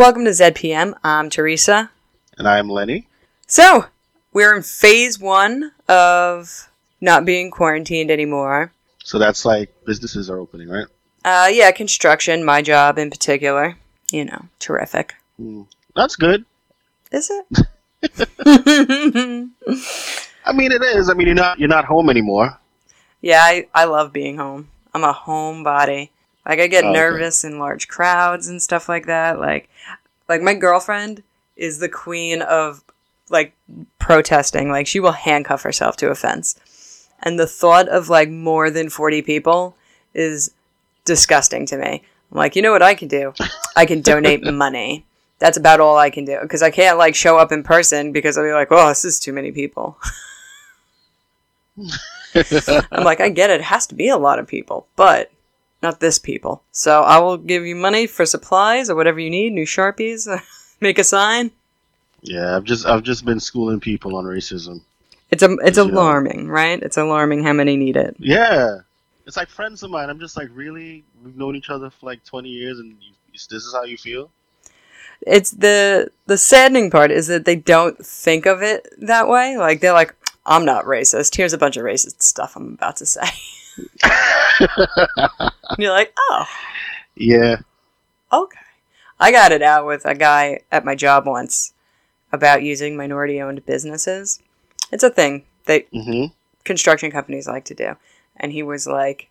Welcome 0.00 0.24
to 0.24 0.30
ZPM. 0.30 0.94
I'm 1.04 1.28
Teresa. 1.28 1.90
And 2.38 2.48
I'm 2.48 2.70
Lenny. 2.70 3.06
So, 3.46 3.84
we're 4.32 4.56
in 4.56 4.62
phase 4.62 5.18
one 5.18 5.72
of 5.90 6.70
not 7.02 7.26
being 7.26 7.50
quarantined 7.50 8.10
anymore. 8.10 8.72
So 9.04 9.18
that's 9.18 9.44
like 9.44 9.68
businesses 9.84 10.30
are 10.30 10.38
opening, 10.38 10.70
right? 10.70 10.86
Uh, 11.22 11.50
yeah, 11.52 11.70
construction, 11.72 12.46
my 12.46 12.62
job 12.62 12.96
in 12.96 13.10
particular. 13.10 13.76
You 14.10 14.24
know, 14.24 14.46
terrific. 14.58 15.16
Mm, 15.38 15.66
that's 15.94 16.16
good. 16.16 16.46
Is 17.12 17.30
it? 17.30 17.66
I 20.46 20.52
mean, 20.54 20.72
it 20.72 20.82
is. 20.82 21.10
I 21.10 21.12
mean, 21.12 21.26
you're 21.26 21.36
not 21.36 21.58
you're 21.58 21.68
not 21.68 21.84
home 21.84 22.08
anymore. 22.08 22.58
Yeah, 23.20 23.42
I, 23.42 23.68
I 23.74 23.84
love 23.84 24.14
being 24.14 24.38
home. 24.38 24.70
I'm 24.94 25.04
a 25.04 25.12
homebody. 25.12 26.08
Like 26.50 26.58
I 26.60 26.66
get 26.66 26.82
Oh, 26.84 26.88
okay. 26.88 26.98
nervous 26.98 27.44
in 27.44 27.60
large 27.60 27.86
crowds 27.86 28.48
and 28.48 28.60
stuff 28.60 28.88
like 28.88 29.06
that. 29.06 29.38
Like 29.38 29.68
like 30.28 30.42
my 30.42 30.54
girlfriend 30.54 31.22
is 31.56 31.78
the 31.78 31.88
queen 31.88 32.42
of 32.42 32.82
like 33.30 33.52
protesting. 34.00 34.68
Like 34.68 34.88
she 34.88 34.98
will 34.98 35.12
handcuff 35.12 35.62
herself 35.62 35.96
to 35.98 36.10
a 36.10 36.14
fence. 36.16 37.06
And 37.20 37.38
the 37.38 37.46
thought 37.46 37.88
of 37.88 38.08
like 38.08 38.28
more 38.30 38.68
than 38.68 38.90
40 38.90 39.22
people 39.22 39.76
is 40.12 40.50
disgusting 41.04 41.66
to 41.66 41.76
me. 41.76 42.02
I'm 42.32 42.36
like, 42.38 42.56
you 42.56 42.62
know 42.62 42.72
what 42.72 42.82
I 42.82 42.94
can 42.94 43.06
do? 43.06 43.32
I 43.76 43.86
can 43.86 44.00
donate 44.00 44.42
money. 44.52 45.04
That's 45.38 45.56
about 45.56 45.78
all 45.78 45.96
I 45.96 46.10
can 46.10 46.24
do 46.24 46.38
because 46.42 46.62
I 46.62 46.70
can't 46.72 46.98
like 46.98 47.14
show 47.14 47.38
up 47.38 47.52
in 47.52 47.62
person 47.62 48.10
because 48.10 48.36
I'll 48.36 48.44
be 48.44 48.52
like, 48.52 48.68
oh, 48.72 48.88
this 48.88 49.04
is 49.04 49.20
too 49.20 49.32
many 49.32 49.52
people. 49.52 49.96
I'm 52.92 53.04
like, 53.04 53.20
I 53.20 53.28
get 53.28 53.50
it. 53.50 53.60
It 53.60 53.64
has 53.64 53.86
to 53.88 53.94
be 53.94 54.08
a 54.08 54.16
lot 54.18 54.38
of 54.38 54.46
people, 54.46 54.86
but 54.96 55.30
not 55.82 56.00
this 56.00 56.18
people. 56.18 56.62
So 56.72 57.02
I 57.02 57.18
will 57.18 57.36
give 57.36 57.64
you 57.64 57.74
money 57.74 58.06
for 58.06 58.26
supplies 58.26 58.90
or 58.90 58.96
whatever 58.96 59.20
you 59.20 59.30
need, 59.30 59.52
new 59.52 59.66
Sharpies, 59.66 60.28
make 60.80 60.98
a 60.98 61.04
sign. 61.04 61.50
Yeah, 62.22 62.56
I've 62.56 62.64
just 62.64 62.86
I've 62.86 63.02
just 63.02 63.24
been 63.24 63.40
schooling 63.40 63.80
people 63.80 64.16
on 64.16 64.24
racism. 64.24 64.82
It's 65.30 65.42
a, 65.42 65.52
it's 65.62 65.78
alarming, 65.78 66.48
right? 66.48 66.82
It's 66.82 66.96
alarming 66.96 67.44
how 67.44 67.52
many 67.52 67.76
need 67.76 67.96
it. 67.96 68.16
Yeah, 68.18 68.80
it's 69.26 69.36
like 69.36 69.48
friends 69.48 69.82
of 69.82 69.90
mine. 69.90 70.10
I'm 70.10 70.18
just 70.18 70.36
like, 70.36 70.48
really? 70.52 71.04
We've 71.24 71.36
known 71.36 71.54
each 71.54 71.70
other 71.70 71.88
for 71.88 72.06
like 72.06 72.24
20 72.24 72.48
years, 72.48 72.80
and 72.80 72.96
you, 73.00 73.12
this 73.32 73.50
is 73.50 73.72
how 73.72 73.84
you 73.84 73.96
feel? 73.96 74.30
It's 75.26 75.50
the 75.50 76.10
the 76.26 76.38
saddening 76.38 76.90
part 76.90 77.10
is 77.10 77.26
that 77.28 77.44
they 77.44 77.56
don't 77.56 78.04
think 78.04 78.46
of 78.46 78.62
it 78.62 78.88
that 78.98 79.28
way. 79.28 79.56
Like 79.56 79.80
they're 79.80 79.92
like, 79.92 80.14
I'm 80.44 80.64
not 80.64 80.84
racist. 80.84 81.36
Here's 81.36 81.52
a 81.52 81.58
bunch 81.58 81.76
of 81.76 81.84
racist 81.84 82.22
stuff 82.22 82.56
I'm 82.56 82.74
about 82.74 82.96
to 82.96 83.06
say. 83.06 83.22
You're 85.78 85.92
like, 85.92 86.12
oh, 86.18 86.46
yeah. 87.16 87.56
okay. 88.32 88.58
I 89.18 89.32
got 89.32 89.52
it 89.52 89.62
out 89.62 89.86
with 89.86 90.04
a 90.04 90.14
guy 90.14 90.60
at 90.72 90.84
my 90.84 90.94
job 90.94 91.26
once 91.26 91.74
about 92.32 92.62
using 92.62 92.96
minority 92.96 93.40
owned 93.40 93.64
businesses. 93.66 94.40
It's 94.92 95.04
a 95.04 95.10
thing 95.10 95.44
that 95.66 95.86
hmm 95.92 96.26
construction 96.64 97.10
companies 97.10 97.48
like 97.48 97.64
to 97.64 97.74
do. 97.74 97.96
And 98.36 98.52
he 98.52 98.62
was 98.62 98.86
like, 98.86 99.28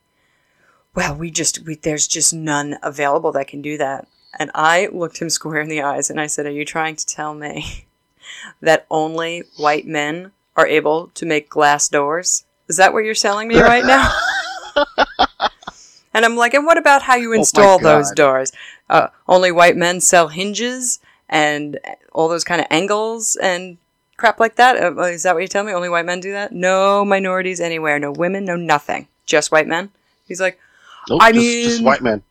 well, 0.95 1.16
we 1.16 1.31
just, 1.31 1.66
we, 1.66 1.75
there's 1.75 2.08
just 2.08 2.34
none 2.34 2.78
available 2.81 3.31
that 3.34 3.47
can 3.47 3.61
do 3.61 3.78
that. 3.78 4.07
And 4.38 4.51
I 4.53 4.88
looked 4.91 5.19
him 5.19 5.29
square 5.29 5.62
in 5.62 5.69
the 5.69 5.81
eyes 5.81 6.09
and 6.09 6.19
I 6.19 6.28
said, 6.28 6.45
Are 6.45 6.51
you 6.51 6.66
trying 6.66 6.95
to 6.95 7.06
tell 7.06 7.34
me 7.34 7.85
that 8.62 8.85
only 8.91 9.44
white 9.57 9.88
men 9.88 10.31
are 10.56 10.68
able 10.68 11.07
to 11.16 11.25
make 11.25 11.50
glass 11.50 11.90
doors? 11.90 12.45
Is 12.68 12.78
that 12.78 12.94
what 12.94 13.03
you're 13.03 13.16
selling 13.16 13.47
me 13.47 13.59
right 13.59 13.85
now? 13.85 14.12
and 16.13 16.25
I'm 16.25 16.35
like, 16.35 16.53
And 16.53 16.66
what 16.66 16.78
about 16.78 17.03
how 17.03 17.16
you 17.16 17.30
my 17.30 17.38
install 17.38 17.80
those 17.80 18.12
doors? 18.12 18.52
Uh, 18.90 19.07
only 19.28 19.52
white 19.52 19.78
men 19.78 20.02
sell 20.02 20.30
hinges 20.30 21.00
and 21.28 21.80
all 22.12 22.28
those 22.28 22.44
kind 22.44 22.62
of 22.62 22.68
angles 22.69 23.35
and 23.35 23.78
crap 24.18 24.40
like 24.40 24.56
that? 24.56 24.81
Uh, 24.81 25.02
is 25.03 25.24
that 25.24 25.34
what 25.35 25.41
you 25.41 25.47
tell 25.47 25.63
me? 25.63 25.72
Only 25.72 25.90
white 25.90 26.06
men 26.06 26.19
do 26.19 26.31
that? 26.31 26.52
No 26.52 27.06
minorities 27.06 27.59
anywhere. 27.59 28.00
No 28.00 28.12
women. 28.12 28.46
No 28.46 28.56
nothing. 28.56 29.07
Just 29.25 29.52
white 29.52 29.68
men. 29.68 29.91
He's 30.28 30.41
like, 30.41 30.59
Nope, 31.09 31.22
I 31.22 31.31
just, 31.31 31.46
just 31.46 31.84
white 31.84 32.01
men. 32.01 32.22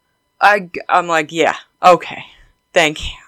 I, 0.40 0.70
I'm 0.88 1.08
like, 1.08 1.32
yeah, 1.32 1.56
okay, 1.82 2.24
thank 2.72 3.04
you. 3.04 3.16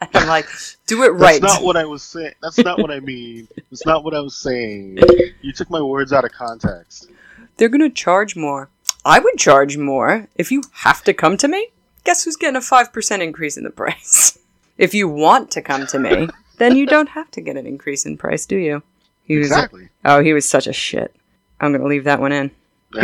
And 0.00 0.10
I'm 0.16 0.28
like, 0.28 0.46
do 0.86 1.02
it 1.04 1.10
right. 1.10 1.40
That's 1.40 1.54
not 1.54 1.62
what 1.62 1.78
I 1.78 1.86
was 1.86 2.02
saying. 2.02 2.32
That's 2.42 2.58
not 2.58 2.78
what 2.78 2.90
I 2.90 3.00
mean. 3.00 3.48
That's 3.70 3.86
not 3.86 4.04
what 4.04 4.12
I 4.12 4.20
was 4.20 4.36
saying. 4.36 4.98
You 5.40 5.52
took 5.52 5.70
my 5.70 5.80
words 5.80 6.12
out 6.12 6.24
of 6.24 6.32
context. 6.32 7.08
They're 7.56 7.68
gonna 7.68 7.90
charge 7.90 8.36
more. 8.36 8.68
I 9.04 9.18
would 9.18 9.36
charge 9.36 9.76
more 9.76 10.28
if 10.34 10.50
you 10.50 10.62
have 10.72 11.02
to 11.04 11.12
come 11.14 11.36
to 11.38 11.48
me. 11.48 11.68
Guess 12.04 12.24
who's 12.24 12.36
getting 12.36 12.56
a 12.56 12.60
five 12.60 12.92
percent 12.92 13.22
increase 13.22 13.56
in 13.56 13.64
the 13.64 13.70
price? 13.70 14.38
If 14.76 14.92
you 14.92 15.08
want 15.08 15.52
to 15.52 15.62
come 15.62 15.86
to 15.86 16.00
me, 16.00 16.28
then 16.58 16.74
you 16.74 16.84
don't 16.84 17.10
have 17.10 17.30
to 17.30 17.40
get 17.40 17.56
an 17.56 17.64
increase 17.64 18.06
in 18.06 18.16
price, 18.18 18.44
do 18.44 18.56
you? 18.56 18.82
He 19.22 19.38
was 19.38 19.46
Exactly. 19.46 19.88
oh, 20.04 20.20
he 20.20 20.32
was 20.32 20.48
such 20.48 20.66
a 20.66 20.72
shit. 20.72 21.14
I'm 21.60 21.70
gonna 21.70 21.86
leave 21.86 22.02
that 22.04 22.18
one 22.20 22.32
in. 22.32 22.50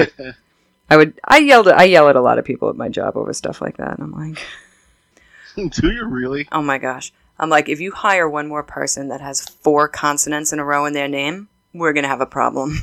I 0.91 0.97
would. 0.97 1.15
I 1.23 1.39
yelled. 1.39 1.69
I 1.69 1.85
yell 1.85 2.09
at 2.09 2.17
a 2.17 2.21
lot 2.21 2.41
of 2.41 2.45
people 2.45 2.69
at 2.71 2.77
my 2.77 2.89
job 2.89 3.17
over 3.17 3.33
stuff 3.33 3.61
like 3.61 3.77
that. 3.77 3.99
And 3.99 4.03
I'm 4.03 4.11
like, 4.13 5.71
do 5.71 5.93
you 5.93 6.07
really? 6.09 6.49
oh 6.51 6.61
my 6.61 6.79
gosh. 6.79 7.13
I'm 7.39 7.51
like, 7.51 7.69
if 7.69 7.81
you 7.81 7.93
hire 7.93 8.29
one 8.29 8.49
more 8.49 8.65
person 8.65 9.07
that 9.09 9.21
has 9.21 9.41
four 9.49 9.87
consonants 9.89 10.53
in 10.53 10.59
a 10.59 10.65
row 10.65 10.87
in 10.87 10.93
their 10.93 11.07
name, 11.09 11.49
we're 11.73 11.93
gonna 11.93 12.09
have 12.09 12.21
a 12.21 12.27
problem. 12.27 12.81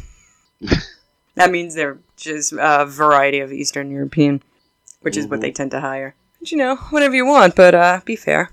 That 1.37 1.51
means 1.51 1.75
they're 1.75 1.99
just 2.17 2.51
a 2.53 2.85
variety 2.85 3.39
of 3.39 3.53
Eastern 3.53 3.91
European, 3.91 4.41
which 5.01 5.15
is 5.15 5.27
what 5.27 5.39
they 5.39 5.51
tend 5.51 5.71
to 5.71 5.79
hire. 5.79 6.15
But 6.39 6.51
you 6.51 6.57
know, 6.57 6.75
whatever 6.89 7.15
you 7.15 7.25
want, 7.25 7.55
but 7.55 7.73
uh, 7.73 8.01
be 8.05 8.15
fair. 8.15 8.51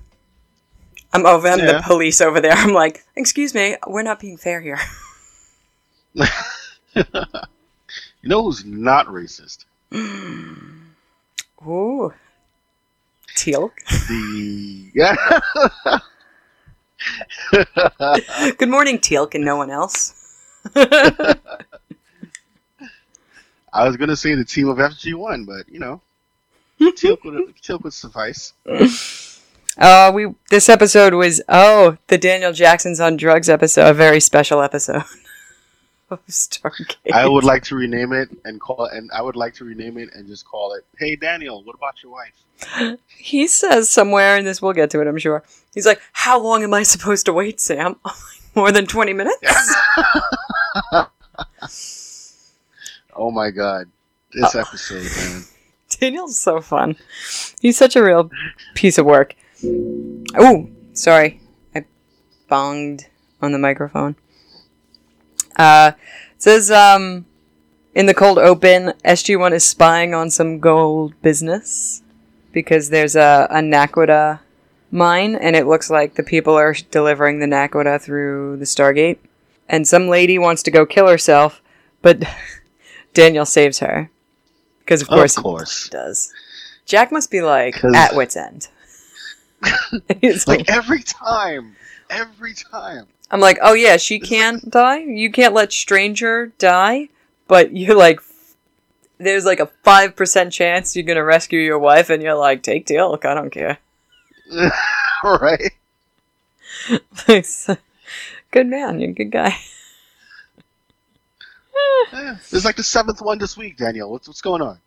I'm 1.13 1.27
over. 1.27 1.49
I'm 1.49 1.59
the 1.59 1.83
police 1.85 2.21
over 2.21 2.41
there. 2.41 2.53
I'm 2.53 2.73
like, 2.75 3.05
excuse 3.17 3.55
me, 3.55 3.77
we're 3.87 4.03
not 4.03 4.21
being 4.21 4.37
fair 4.37 4.61
here. 4.61 4.79
You 8.25 8.31
know 8.31 8.43
who's 8.43 8.65
not 8.65 9.07
racist? 9.09 9.67
Ooh, 11.67 12.15
Teal'c. 13.37 13.73
The 14.09 14.91
yeah. 14.95 15.15
Good 18.57 18.71
morning, 18.71 18.99
Teal'c, 18.99 19.35
and 19.35 19.45
no 19.45 19.57
one 19.57 19.71
else. 19.71 20.15
I 23.75 23.87
was 23.89 23.97
gonna 23.97 24.17
say 24.17 24.35
the 24.37 24.45
team 24.45 24.69
of 24.69 24.79
SG1, 24.79 25.47
but 25.47 25.69
you 25.69 25.81
know, 25.81 26.01
Teal'c 26.81 27.25
would 27.25 27.57
Teal'c 27.61 27.83
would 27.85 27.93
suffice. 27.93 28.53
Uh, 29.77 30.13
we 30.15 30.33
this 30.51 30.69
episode 30.69 31.15
was 31.15 31.43
oh 31.49 31.97
the 32.07 32.17
Daniel 32.17 32.53
Jackson's 32.53 33.01
on 33.01 33.17
drugs 33.17 33.49
episode, 33.49 33.91
a 33.91 33.93
very 33.93 34.21
special 34.21 34.63
episode 34.63 35.03
of 36.11 36.25
Stargate. 36.29 37.13
I 37.13 37.27
would 37.27 37.43
like 37.43 37.65
to 37.65 37.75
rename 37.75 38.13
it 38.13 38.29
and 38.45 38.61
call 38.61 38.85
it, 38.85 38.93
and 38.97 39.11
I 39.13 39.21
would 39.23 39.35
like 39.35 39.55
to 39.55 39.65
rename 39.65 39.99
it 39.99 40.11
and 40.15 40.29
just 40.29 40.45
call 40.45 40.75
it. 40.75 40.85
Hey 40.97 41.17
Daniel, 41.17 41.65
what 41.65 41.75
about 41.75 42.01
your 42.03 42.13
wife? 42.13 42.99
He 43.17 43.49
says 43.49 43.89
somewhere 43.89 44.37
in 44.37 44.45
this, 44.45 44.61
we'll 44.61 44.75
get 44.75 44.91
to 44.91 45.01
it, 45.01 45.09
I'm 45.09 45.19
sure. 45.19 45.43
He's 45.73 45.87
like, 45.87 46.01
"How 46.13 46.39
long 46.39 46.63
am 46.63 46.75
I 46.75 46.83
supposed 46.85 47.27
to 47.27 47.33
wait, 47.33 47.59
Sam? 47.59 47.97
More 48.55 48.71
than 48.71 48.87
twenty 48.87 49.15
minutes?" 49.15 49.75
Oh 53.17 53.31
my 53.31 53.51
god, 53.51 53.89
this 54.33 54.55
episode, 54.55 55.05
man. 55.05 55.45
Daniel's 56.01 56.39
so 56.39 56.61
fun. 56.61 56.97
He's 57.61 57.79
such 57.79 57.97
a 57.97 58.03
real 58.03 58.31
piece 58.75 58.99
of 58.99 59.07
work. 59.07 59.35
Oh, 60.37 60.69
sorry. 60.93 61.41
I 61.75 61.85
bonged 62.51 63.05
on 63.41 63.53
the 63.53 63.59
microphone. 63.59 64.17
Uh, 65.57 65.93
it 66.35 66.43
says, 66.43 66.71
um, 66.71 67.27
in 67.95 68.07
the 68.07 68.15
cold 68.15 68.39
open, 68.39 68.93
SG1 69.05 69.53
is 69.53 69.65
spying 69.65 70.15
on 70.15 70.31
some 70.31 70.61
Goa'uld 70.61 71.15
business 71.23 72.03
because 72.53 72.91
there's 72.91 73.15
a, 73.15 73.47
a 73.51 73.59
naquadah 73.59 74.41
mine 74.91 75.37
and 75.37 75.57
it 75.57 75.67
looks 75.67 75.91
like 75.91 76.15
the 76.15 76.23
people 76.23 76.55
are 76.55 76.75
delivering 76.91 77.39
the 77.39 77.47
naquadah 77.47 78.01
through 78.01 78.57
the 78.57 78.65
Stargate. 78.65 79.19
And 79.69 79.87
some 79.87 80.09
lady 80.09 80.39
wants 80.39 80.63
to 80.65 80.71
go 80.71 80.85
kill 80.85 81.09
herself, 81.09 81.63
but 82.03 82.25
Daniel 83.15 83.47
saves 83.47 83.79
her. 83.79 84.11
Because 84.81 85.01
of 85.03 85.09
Of 85.09 85.15
course, 85.15 85.37
he 85.37 85.43
course. 85.43 85.89
does. 85.89 86.33
Jack 86.85 87.11
must 87.11 87.31
be 87.31 87.41
like 87.41 87.83
at 87.83 88.15
wit's 88.15 88.37
end. 88.37 88.69
He's 90.21 90.47
Like 90.47 90.71
every 90.71 91.03
time, 91.03 91.75
every 92.11 92.53
time. 92.53 93.07
I'm 93.31 93.41
like, 93.41 93.59
oh 93.63 93.73
yeah, 93.73 93.97
she 93.97 94.21
can't 94.21 94.71
die. 94.71 94.99
You 94.99 95.31
can't 95.33 95.55
let 95.55 95.73
stranger 95.73 96.53
die, 96.59 97.09
but 97.49 97.75
you're 97.75 97.97
like, 97.97 98.21
there's 99.19 99.47
like 99.47 99.61
a 99.61 99.71
five 99.83 100.15
percent 100.15 100.53
chance 100.53 100.95
you're 100.95 101.05
gonna 101.07 101.25
rescue 101.25 101.59
your 101.61 101.79
wife, 101.79 102.11
and 102.11 102.23
you're 102.23 102.35
like, 102.35 102.63
take 102.63 102.87
Teal'c, 102.87 103.25
I 103.25 103.33
don't 103.35 103.51
care. 103.51 103.79
right? 105.25 105.73
good 108.51 108.67
man, 108.67 109.01
you're 109.01 109.11
a 109.11 109.15
good 109.15 109.31
guy. 109.31 109.57
Yeah. 112.13 112.37
There's 112.51 112.65
like 112.65 112.77
the 112.77 112.83
seventh 112.85 113.21
one 113.21 113.39
this 113.39 113.57
week, 113.57 113.77
Daniel. 113.77 114.11
What's 114.11 114.29
what's 114.29 114.41
going 114.41 114.63
on? 114.63 114.79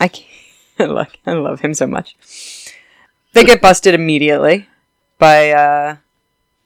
I 0.00 0.08
can't. 0.08 0.28
I 0.78 0.84
love, 0.84 1.12
I 1.26 1.32
love 1.32 1.60
him 1.60 1.74
so 1.74 1.86
much. 1.86 2.16
they 3.32 3.44
get 3.44 3.62
busted 3.62 3.94
immediately 3.94 4.68
by 5.18 5.50
uh, 5.50 5.96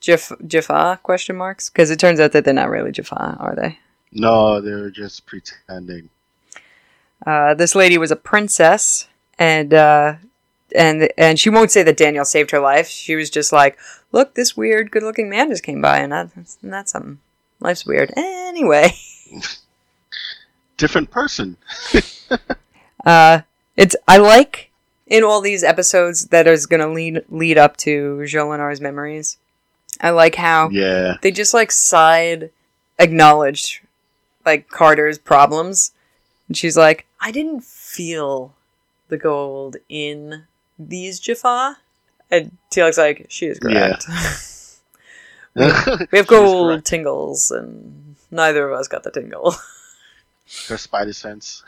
Jaf- 0.00 1.02
question 1.02 1.36
marks 1.36 1.68
because 1.70 1.90
it 1.90 1.98
turns 1.98 2.20
out 2.20 2.32
that 2.32 2.44
they're 2.44 2.54
not 2.54 2.70
really 2.70 2.92
Jaffa, 2.92 3.36
are 3.38 3.54
they? 3.54 3.78
No, 4.12 4.60
they're 4.60 4.90
just 4.90 5.26
pretending. 5.26 6.08
Uh, 7.26 7.54
this 7.54 7.74
lady 7.74 7.98
was 7.98 8.10
a 8.10 8.16
princess, 8.16 9.08
and 9.38 9.74
uh, 9.74 10.14
and 10.74 11.08
and 11.18 11.38
she 11.38 11.50
won't 11.50 11.70
say 11.70 11.82
that 11.82 11.96
Daniel 11.96 12.24
saved 12.24 12.50
her 12.52 12.60
life. 12.60 12.88
She 12.88 13.16
was 13.16 13.30
just 13.30 13.52
like, 13.52 13.78
"Look, 14.12 14.34
this 14.34 14.56
weird, 14.56 14.90
good-looking 14.90 15.28
man 15.28 15.50
just 15.50 15.62
came 15.62 15.80
by, 15.80 15.98
and 15.98 16.12
that's, 16.12 16.58
and 16.62 16.72
that's 16.72 16.92
something. 16.92 17.18
Life's 17.60 17.86
weird." 17.86 18.12
Anyway, 18.16 18.92
Different 20.76 21.10
person. 21.10 21.56
uh, 23.06 23.40
it's 23.76 23.96
I 24.06 24.18
like 24.18 24.70
in 25.06 25.22
all 25.24 25.40
these 25.40 25.62
episodes 25.64 26.26
that 26.26 26.46
is 26.46 26.66
going 26.66 26.80
to 26.80 26.88
lead 26.88 27.24
lead 27.30 27.56
up 27.58 27.76
to 27.78 28.18
Jolinar's 28.24 28.80
memories. 28.80 29.38
I 30.00 30.10
like 30.10 30.34
how 30.34 30.68
Yeah. 30.70 31.14
they 31.22 31.30
just 31.30 31.54
like 31.54 31.72
side 31.72 32.50
acknowledge 32.98 33.82
like 34.44 34.68
Carter's 34.68 35.18
problems. 35.18 35.92
And 36.48 36.56
she's 36.56 36.76
like, 36.76 37.06
I 37.20 37.30
didn't 37.32 37.64
feel 37.64 38.54
the 39.08 39.18
Goa'uld 39.18 39.76
in 39.88 40.44
these 40.78 41.18
Jaffa. 41.18 41.78
And 42.30 42.56
Teal'c's 42.70 42.98
like, 42.98 43.26
she 43.28 43.46
is 43.46 43.58
correct. 43.58 44.04
we 45.54 45.62
have 45.64 46.26
Goa'uld 46.26 46.84
tingles, 46.84 47.50
and 47.50 48.05
neither 48.30 48.68
of 48.70 48.78
us 48.78 48.88
got 48.88 49.02
the 49.02 49.10
tingle. 49.10 49.54
Her 50.68 50.76
spider 50.78 51.12
sense. 51.12 51.64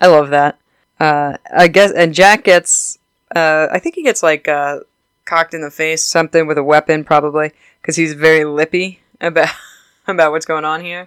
I 0.00 0.08
love 0.08 0.30
that. 0.30 0.58
Uh, 0.98 1.36
I 1.54 1.68
guess, 1.68 1.92
and 1.92 2.12
Jack 2.14 2.44
gets, 2.44 2.98
uh, 3.34 3.68
I 3.70 3.78
think 3.78 3.94
he 3.94 4.02
gets 4.02 4.22
like 4.22 4.48
uh, 4.48 4.80
cocked 5.24 5.54
in 5.54 5.60
the 5.60 5.70
face, 5.70 6.02
something 6.02 6.46
with 6.46 6.58
a 6.58 6.62
weapon, 6.64 7.04
probably, 7.04 7.52
because 7.80 7.96
he's 7.96 8.14
very 8.14 8.44
lippy 8.44 9.00
about 9.20 9.50
about 10.06 10.32
what's 10.32 10.46
going 10.46 10.64
on 10.64 10.82
here. 10.84 11.06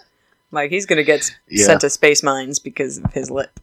like 0.52 0.70
he's 0.70 0.86
gonna 0.86 1.04
get 1.04 1.30
Yeah. 1.48 1.66
sent 1.66 1.80
to 1.82 1.90
space 1.90 2.22
mines 2.22 2.58
because 2.58 2.98
of 2.98 3.12
his 3.12 3.30
lip. 3.30 3.60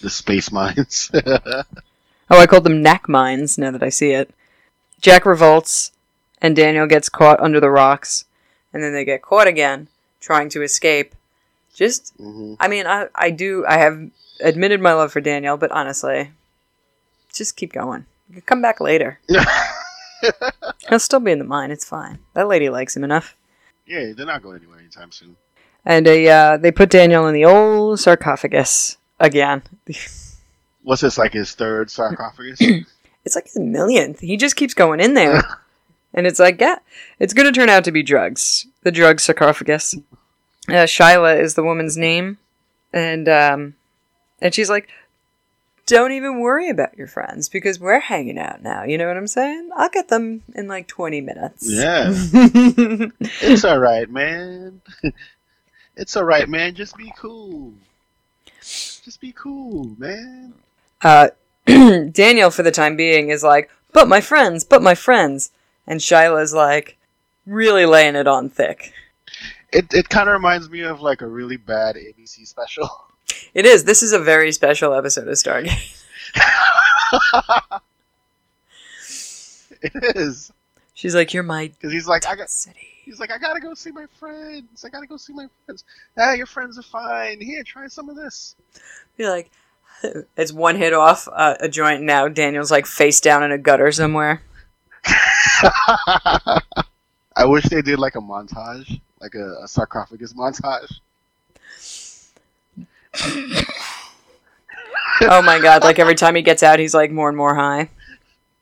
The 0.00 0.10
space 0.10 0.50
mines. 0.52 1.10
Oh, 1.14 2.38
I 2.38 2.46
called 2.46 2.64
them 2.64 2.82
knack 2.82 3.08
mines. 3.08 3.56
Now 3.58 3.70
that 3.70 3.82
I 3.82 3.88
see 3.88 4.10
it, 4.12 4.30
Jack 5.00 5.24
revolts, 5.26 5.92
and 6.40 6.54
Daniel 6.56 6.86
gets 6.86 7.08
caught 7.08 7.40
under 7.40 7.60
the 7.60 7.70
rocks, 7.70 8.24
and 8.72 8.82
then 8.82 8.92
they 8.92 9.04
get 9.04 9.22
caught 9.22 9.46
again 9.46 9.88
trying 10.20 10.48
to 10.50 10.62
escape. 10.62 11.14
Just 11.74 12.12
hmm 12.16 12.54
I 12.60 12.68
mean, 12.68 12.86
I, 12.86 13.06
I 13.14 13.30
do. 13.30 13.64
I 13.66 13.78
have 13.78 14.10
admitted 14.40 14.80
my 14.80 14.92
love 14.92 15.12
for 15.12 15.20
Daniel, 15.20 15.56
but 15.56 15.70
honestly, 15.72 16.30
just 17.32 17.56
keep 17.56 17.72
going. 17.72 18.06
Come 18.46 18.62
back 18.62 18.80
later. 18.80 19.18
He'll 20.88 20.98
still 20.98 21.20
be 21.20 21.32
in 21.32 21.38
the 21.38 21.44
mine. 21.44 21.70
It's 21.70 21.84
fine. 21.84 22.18
That 22.34 22.48
lady 22.48 22.68
likes 22.70 22.96
him 22.96 23.04
enough. 23.04 23.36
yeah, 23.86 24.12
they're 24.16 24.26
not 24.26 24.42
going 24.42 24.58
anywhere 24.58 24.78
anytime 24.78 25.10
soon. 25.12 25.36
And 25.84 26.06
they, 26.06 26.28
uh, 26.28 26.56
they 26.58 26.70
put 26.70 26.90
Daniel 26.90 27.26
in 27.26 27.34
the 27.34 27.44
old 27.44 27.98
sarcophagus 27.98 28.98
again. 29.18 29.62
What's 30.82 31.02
this, 31.02 31.18
like 31.18 31.32
his 31.32 31.54
third 31.54 31.90
sarcophagus? 31.90 32.60
It's 33.24 33.36
like 33.36 33.44
his 33.44 33.58
millionth. 33.60 34.18
He 34.18 34.36
just 34.36 34.56
keeps 34.56 34.74
going 34.74 34.98
in 34.98 35.14
there. 35.14 35.42
and 36.14 36.26
it's 36.26 36.38
like, 36.38 36.60
yeah, 36.60 36.78
it's 37.18 37.34
going 37.34 37.52
to 37.52 37.58
turn 37.58 37.68
out 37.68 37.84
to 37.84 37.92
be 37.92 38.02
drugs. 38.02 38.66
The 38.82 38.92
drug 38.92 39.20
sarcophagus. 39.20 39.94
Uh, 40.68 40.86
Shyla 40.86 41.40
is 41.40 41.54
the 41.54 41.62
woman's 41.62 41.96
name. 41.96 42.38
And, 42.92 43.28
um, 43.28 43.74
and 44.40 44.54
she's 44.54 44.68
like, 44.70 44.88
don't 45.86 46.12
even 46.12 46.40
worry 46.40 46.68
about 46.68 46.96
your 46.96 47.06
friends 47.06 47.48
because 47.48 47.80
we're 47.80 48.00
hanging 48.00 48.38
out 48.38 48.62
now. 48.62 48.84
You 48.84 48.98
know 48.98 49.08
what 49.08 49.16
I'm 49.16 49.26
saying? 49.26 49.70
I'll 49.76 49.88
get 49.88 50.08
them 50.08 50.42
in 50.54 50.68
like 50.68 50.86
20 50.86 51.20
minutes. 51.20 51.68
yeah. 51.68 52.12
It's 53.40 53.64
alright, 53.64 54.08
man. 54.08 54.80
it's 55.96 56.16
alright, 56.16 56.48
man. 56.48 56.74
Just 56.74 56.96
be 56.96 57.12
cool. 57.18 57.72
Just 58.60 59.20
be 59.20 59.32
cool, 59.32 59.96
man. 59.98 60.54
uh, 61.02 61.28
Daniel, 61.66 62.50
for 62.50 62.62
the 62.62 62.70
time 62.70 62.96
being, 62.96 63.30
is 63.30 63.42
like, 63.42 63.70
but 63.92 64.08
my 64.08 64.20
friends, 64.20 64.64
but 64.64 64.82
my 64.82 64.94
friends. 64.94 65.50
And 65.86 66.00
Shyla's 66.00 66.54
like, 66.54 66.96
really 67.46 67.86
laying 67.86 68.16
it 68.16 68.26
on 68.26 68.48
thick. 68.48 68.92
It 69.72 69.92
it 69.92 70.08
kind 70.08 70.28
of 70.28 70.34
reminds 70.34 70.68
me 70.70 70.82
of 70.82 71.00
like 71.00 71.22
a 71.22 71.26
really 71.26 71.56
bad 71.56 71.96
ABC 71.96 72.46
special. 72.46 72.88
It 73.54 73.66
is. 73.66 73.84
This 73.84 74.02
is 74.02 74.12
a 74.12 74.18
very 74.18 74.52
special 74.52 74.94
episode 74.94 75.28
of 75.28 75.34
Stargate. 75.34 76.04
it 79.82 80.16
is 80.16 80.52
She's 81.02 81.16
like, 81.16 81.34
you're 81.34 81.42
my 81.42 81.66
because 81.66 81.92
he's 81.92 82.06
like 82.06 82.28
I 82.28 82.36
got. 82.36 82.48
city. 82.48 82.86
He's 83.04 83.18
like, 83.18 83.32
I 83.32 83.38
gotta 83.38 83.58
go 83.58 83.74
see 83.74 83.90
my 83.90 84.06
friends. 84.20 84.84
I 84.84 84.88
gotta 84.88 85.06
go 85.08 85.16
see 85.16 85.32
my 85.32 85.48
friends. 85.66 85.82
Ah, 86.16 86.34
your 86.34 86.46
friends 86.46 86.78
are 86.78 86.82
fine. 86.82 87.40
Here, 87.40 87.64
try 87.64 87.88
some 87.88 88.08
of 88.08 88.14
this. 88.14 88.54
Be 89.16 89.28
like, 89.28 89.50
it's 90.36 90.52
one 90.52 90.76
hit 90.76 90.92
off 90.92 91.26
uh, 91.32 91.56
a 91.58 91.68
joint. 91.68 92.02
Now 92.02 92.28
Daniel's 92.28 92.70
like 92.70 92.86
face 92.86 93.20
down 93.20 93.42
in 93.42 93.50
a 93.50 93.58
gutter 93.58 93.90
somewhere. 93.90 94.42
I 97.36 97.44
wish 97.44 97.64
they 97.64 97.82
did 97.82 97.98
like 97.98 98.14
a 98.16 98.20
montage, 98.20 99.00
like 99.20 99.34
a, 99.34 99.62
a 99.62 99.68
sarcophagus 99.68 100.34
montage. 100.34 101.00
Oh 105.22 105.42
my 105.42 105.58
god! 105.60 105.84
Like 105.84 105.98
every 105.98 106.14
time 106.14 106.34
he 106.34 106.42
gets 106.42 106.62
out, 106.62 106.78
he's 106.78 106.94
like 106.94 107.10
more 107.10 107.28
and 107.28 107.36
more 107.36 107.54
high. 107.54 107.90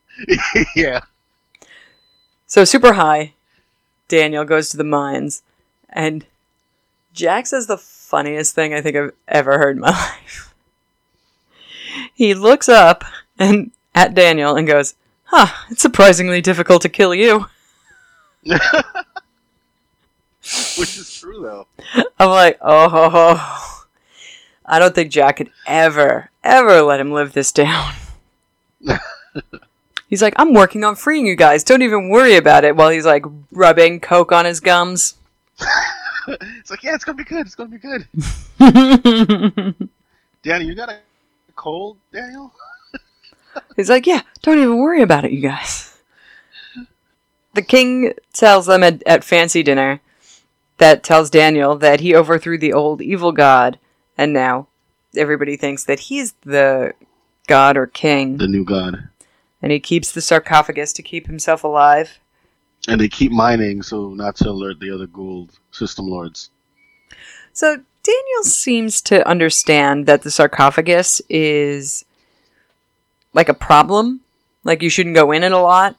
yeah. 0.77 1.01
So 2.47 2.65
super 2.65 2.95
high. 2.95 3.35
Daniel 4.09 4.45
goes 4.45 4.71
to 4.71 4.77
the 4.77 4.85
mines, 4.85 5.43
and 5.89 6.27
Jack 7.13 7.47
says 7.47 7.67
the 7.67 7.79
funniest 7.79 8.55
thing 8.55 8.75
I 8.75 8.81
think 8.81 8.97
I've 8.97 9.13
ever 9.29 9.59
heard 9.59 9.77
in 9.77 9.81
my 9.81 9.91
life. 9.91 10.55
He 12.15 12.35
looks 12.35 12.69
up 12.69 13.05
and 13.39 13.71
at 13.95 14.15
Daniel 14.15 14.57
and 14.57 14.67
goes, 14.67 14.95
"Huh, 15.31 15.67
it's 15.71 15.83
surprisingly 15.83 16.41
difficult 16.41 16.83
to 16.83 16.89
kill 16.89 17.15
you." 17.15 17.47
Which 20.79 20.97
is 20.97 21.19
true 21.21 21.43
though. 21.43 21.67
I'm 22.19 22.31
like, 22.31 22.59
oh, 22.61 22.89
ho, 22.89 23.09
ho. 23.11 23.85
I 24.65 24.79
don't 24.79 24.95
think 24.95 25.11
Jack 25.13 25.37
could 25.37 25.51
ever, 25.67 26.31
ever 26.43 26.83
let 26.83 27.01
him 27.01 27.13
live 27.13 27.33
this 27.33 27.53
down. 27.53 27.93
he's 30.09 30.23
like, 30.23 30.35
I'm 30.37 30.55
working 30.55 30.83
on 30.85 30.97
freeing 30.97 31.27
you 31.27 31.37
guys. 31.37 31.63
Don't 31.65 31.83
even 31.83 32.09
worry 32.09 32.37
about 32.37 32.65
it. 32.65 32.75
While 32.75 32.91
he's 32.91 33.05
like 33.05 33.25
rubbing 33.53 34.01
coke 34.01 34.33
on 34.33 34.45
his 34.45 34.61
gums. 34.61 35.17
it's 36.29 36.71
like, 36.71 36.83
yeah, 36.83 36.95
it's 36.95 37.05
gonna 37.05 37.19
be 37.19 37.25
good. 37.25 37.47
It's 37.47 37.55
gonna 37.55 37.71
be 37.71 37.79
good. 37.79 38.07
Danny, 40.43 40.65
you 40.65 40.75
got 40.75 40.89
a 40.89 40.99
cold, 41.55 41.97
Daniel? 42.13 42.53
He's 43.77 43.89
like, 43.89 44.07
yeah, 44.07 44.23
don't 44.43 44.59
even 44.59 44.79
worry 44.79 45.03
about 45.03 45.25
it, 45.25 45.33
you 45.33 45.41
guys. 45.41 45.99
The 47.55 47.63
king 47.63 48.13
tells 48.33 48.67
them 48.67 48.83
at, 48.83 49.03
at 49.07 49.25
fancy 49.25 49.63
dinner 49.63 50.01
that 50.79 51.03
tells 51.03 51.31
Daniel 51.31 51.77
that 51.79 52.01
he 52.01 52.15
overthrew 52.15 52.59
the 52.59 52.73
old 52.73 53.03
evil 53.03 53.33
god, 53.33 53.79
and 54.17 54.33
now 54.33 54.69
everybody 55.17 55.57
thinks 55.57 55.85
that 55.85 56.01
he's 56.01 56.33
the 56.43 56.93
god 57.49 57.77
or 57.77 57.87
king. 57.87 58.37
The 58.37 58.47
new 58.49 58.65
god. 58.65 59.09
and 59.63 59.73
he 59.73 59.81
keeps 59.81 60.13
the 60.13 60.21
sarcophagus 60.21 60.93
to 60.95 61.03
keep 61.03 61.27
himself 61.27 61.65
alive. 61.65 62.19
And 62.89 63.01
they 63.01 63.09
keep 63.09 63.31
mining 63.33 63.83
so 63.83 64.11
not 64.11 64.37
to 64.37 64.49
alert 64.49 64.81
the 64.81 64.91
other 64.95 65.07
Goa'uld 65.07 65.51
system 65.71 66.07
lords. 66.09 66.51
So 67.53 67.83
Daniel 68.03 68.43
seems 68.45 69.03
to 69.03 69.27
understand 69.29 70.07
that 70.07 70.23
the 70.23 70.31
sarcophagus 70.31 71.21
is 71.29 72.05
like 73.33 73.49
a 73.49 73.55
problem, 73.55 74.21
like 74.65 74.83
you 74.83 74.91
shouldn't 74.91 75.15
go 75.15 75.33
in 75.33 75.43
it 75.43 75.53
a 75.53 75.59
lot. 75.59 75.97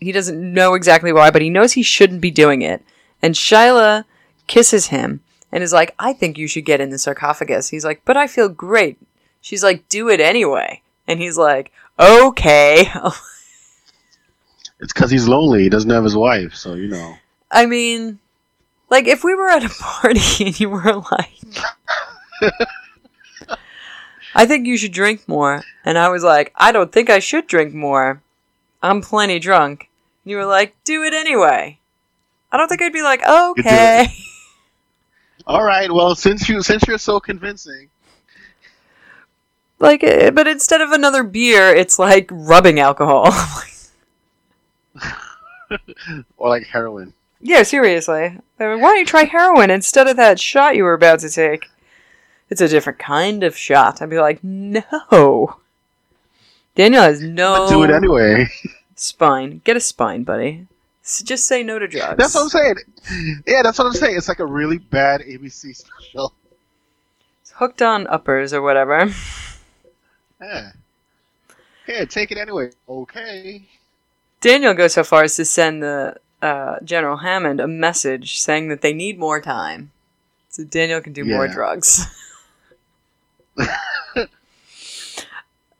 He 0.00 0.12
doesn't 0.12 0.54
know 0.54 0.74
exactly 0.74 1.12
why, 1.12 1.30
but 1.30 1.42
he 1.42 1.50
knows 1.50 1.72
he 1.72 1.82
shouldn't 1.82 2.20
be 2.20 2.30
doing 2.30 2.62
it. 2.62 2.82
And 3.22 3.34
Shyla 3.34 4.04
kisses 4.46 4.88
him 4.88 5.20
and 5.50 5.62
is 5.62 5.72
like, 5.72 5.94
"I 5.98 6.12
think 6.12 6.36
you 6.36 6.48
should 6.48 6.66
get 6.66 6.80
in 6.80 6.90
the 6.90 6.98
sarcophagus." 6.98 7.70
He's 7.70 7.84
like, 7.84 8.02
"But 8.04 8.16
I 8.16 8.26
feel 8.26 8.48
great." 8.48 8.98
She's 9.40 9.62
like, 9.62 9.88
"Do 9.88 10.08
it 10.08 10.20
anyway." 10.20 10.82
And 11.06 11.20
he's 11.20 11.38
like, 11.38 11.72
"Okay." 11.98 12.90
It's 14.78 14.92
because 14.92 15.10
he's 15.10 15.26
lonely. 15.26 15.62
He 15.62 15.68
doesn't 15.68 15.90
have 15.90 16.04
his 16.04 16.16
wife, 16.16 16.54
so 16.54 16.74
you 16.74 16.88
know. 16.88 17.14
I 17.50 17.66
mean, 17.66 18.18
like 18.90 19.06
if 19.06 19.24
we 19.24 19.34
were 19.34 19.48
at 19.48 19.64
a 19.64 19.68
party 19.68 20.20
and 20.44 20.60
you 20.60 20.70
were 20.70 21.02
like, 21.10 21.30
I 24.36 24.44
think 24.44 24.66
you 24.66 24.76
should 24.76 24.92
drink 24.92 25.26
more. 25.26 25.64
And 25.82 25.96
I 25.96 26.10
was 26.10 26.22
like, 26.22 26.52
I 26.56 26.70
don't 26.70 26.92
think 26.92 27.08
I 27.08 27.20
should 27.20 27.46
drink 27.46 27.72
more. 27.72 28.20
I'm 28.82 29.00
plenty 29.00 29.38
drunk. 29.38 29.88
And 30.24 30.30
you 30.30 30.36
were 30.36 30.44
like, 30.44 30.76
do 30.84 31.02
it 31.02 31.14
anyway. 31.14 31.78
I 32.52 32.58
don't 32.58 32.68
think 32.68 32.82
I'd 32.82 32.92
be 32.92 33.02
like, 33.02 33.26
okay. 33.26 34.08
All 35.46 35.64
right. 35.64 35.90
Well, 35.90 36.14
since 36.14 36.50
you 36.50 36.60
since 36.62 36.86
you're 36.86 36.98
so 36.98 37.18
convincing, 37.18 37.88
like, 39.78 40.04
eh, 40.04 40.28
but 40.30 40.46
instead 40.46 40.82
of 40.82 40.92
another 40.92 41.22
beer, 41.22 41.74
it's 41.74 41.98
like 41.98 42.28
rubbing 42.30 42.78
alcohol. 42.78 43.32
or 46.36 46.50
like 46.50 46.66
heroin. 46.66 47.14
yeah, 47.40 47.62
seriously. 47.62 48.38
They're 48.58 48.74
like, 48.74 48.82
Why 48.82 48.90
don't 48.90 48.98
you 48.98 49.06
try 49.06 49.24
heroin 49.24 49.70
instead 49.70 50.08
of 50.08 50.16
that 50.18 50.38
shot 50.38 50.76
you 50.76 50.84
were 50.84 50.92
about 50.92 51.20
to 51.20 51.30
take? 51.30 51.70
It's 52.48 52.60
a 52.60 52.68
different 52.68 52.98
kind 52.98 53.42
of 53.42 53.56
shot. 53.56 54.00
I'd 54.00 54.10
be 54.10 54.18
like, 54.20 54.42
no. 54.42 55.56
Daniel 56.74 57.02
has 57.02 57.20
no 57.22 57.66
But 57.66 57.68
do 57.70 57.82
it 57.84 57.90
anyway. 57.90 58.46
spine. 58.94 59.60
Get 59.64 59.76
a 59.76 59.80
spine, 59.80 60.22
buddy. 60.24 60.66
S- 61.04 61.22
Just 61.22 61.46
say 61.46 61.62
no 61.62 61.78
to 61.78 61.88
drugs. 61.88 62.16
That's 62.18 62.34
what 62.34 62.42
I'm 62.42 62.48
saying. 62.48 62.74
Yeah, 63.46 63.62
that's 63.62 63.78
what 63.78 63.86
I'm 63.86 63.92
saying. 63.94 64.16
It's 64.16 64.28
like 64.28 64.38
a 64.40 64.46
really 64.46 64.78
bad 64.78 65.22
ABC 65.22 65.74
special. 65.74 66.32
It's 67.42 67.52
hooked 67.52 67.82
on 67.82 68.06
uppers 68.08 68.52
or 68.52 68.60
whatever. 68.62 69.10
Yeah. 70.40 70.72
Yeah, 71.88 72.04
take 72.04 72.30
it 72.32 72.38
anyway. 72.38 72.70
Okay. 72.88 73.62
Daniel 74.40 74.74
goes 74.74 74.92
so 74.94 75.02
far 75.04 75.22
as 75.22 75.34
to 75.36 75.44
send 75.44 75.82
the 75.82 76.16
uh, 76.42 76.76
General 76.84 77.16
Hammond 77.18 77.60
a 77.60 77.66
message 77.66 78.38
saying 78.40 78.68
that 78.68 78.82
they 78.82 78.92
need 78.92 79.18
more 79.18 79.40
time, 79.40 79.92
so 80.50 80.62
Daniel 80.64 81.00
can 81.00 81.12
do 81.14 81.24
more 81.24 81.48
drugs. 81.48 82.06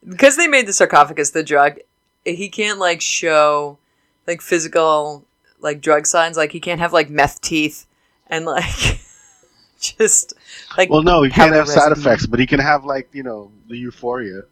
because 0.08 0.36
they 0.36 0.46
made 0.46 0.66
the 0.66 0.72
sarcophagus 0.72 1.30
the 1.30 1.42
drug, 1.42 1.78
he 2.24 2.48
can't 2.48 2.78
like 2.78 3.00
show 3.00 3.78
like 4.26 4.40
physical 4.40 5.24
like 5.60 5.80
drug 5.80 6.06
signs. 6.06 6.36
Like 6.36 6.52
he 6.52 6.60
can't 6.60 6.80
have 6.80 6.92
like 6.92 7.10
meth 7.10 7.40
teeth 7.40 7.86
and 8.28 8.44
like 8.44 9.00
just 9.80 10.34
like 10.76 10.90
Well, 10.90 11.02
no, 11.02 11.22
he 11.22 11.30
can't 11.30 11.54
have 11.54 11.68
side 11.68 11.92
effects, 11.92 12.26
but 12.26 12.40
he 12.40 12.46
can 12.46 12.60
have 12.60 12.84
like 12.84 13.08
you 13.12 13.22
know 13.22 13.50
the 13.68 13.76
euphoria. 13.76 14.42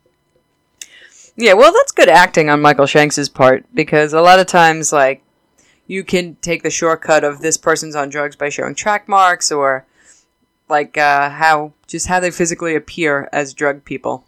Yeah, 1.37 1.54
well, 1.54 1.73
that's 1.73 1.90
good 1.90 2.09
acting 2.09 2.49
on 2.49 2.62
Michael 2.62 2.87
Shanks's 2.87 3.28
part 3.28 3.64
because 3.75 4.12
a 4.12 4.21
lot 4.21 4.38
of 4.38 4.47
times, 4.47 4.93
like, 4.93 5.23
you 5.87 6.04
can 6.04 6.37
take 6.37 6.62
the 6.62 6.71
shortcut 6.71 7.25
of 7.25 7.40
this 7.40 7.57
person's 7.57 7.97
on 7.97 8.09
drugs 8.09 8.37
by 8.37 8.49
showing 8.49 8.76
track 8.76 9.09
marks 9.09 9.50
or, 9.50 9.85
like, 10.75 10.99
uh, 10.99 11.31
how 11.31 11.73
just 11.87 12.07
how 12.09 12.19
they 12.19 12.31
physically 12.33 12.75
appear 12.75 13.28
as 13.33 13.54
drug 13.54 13.85
people. 13.85 14.25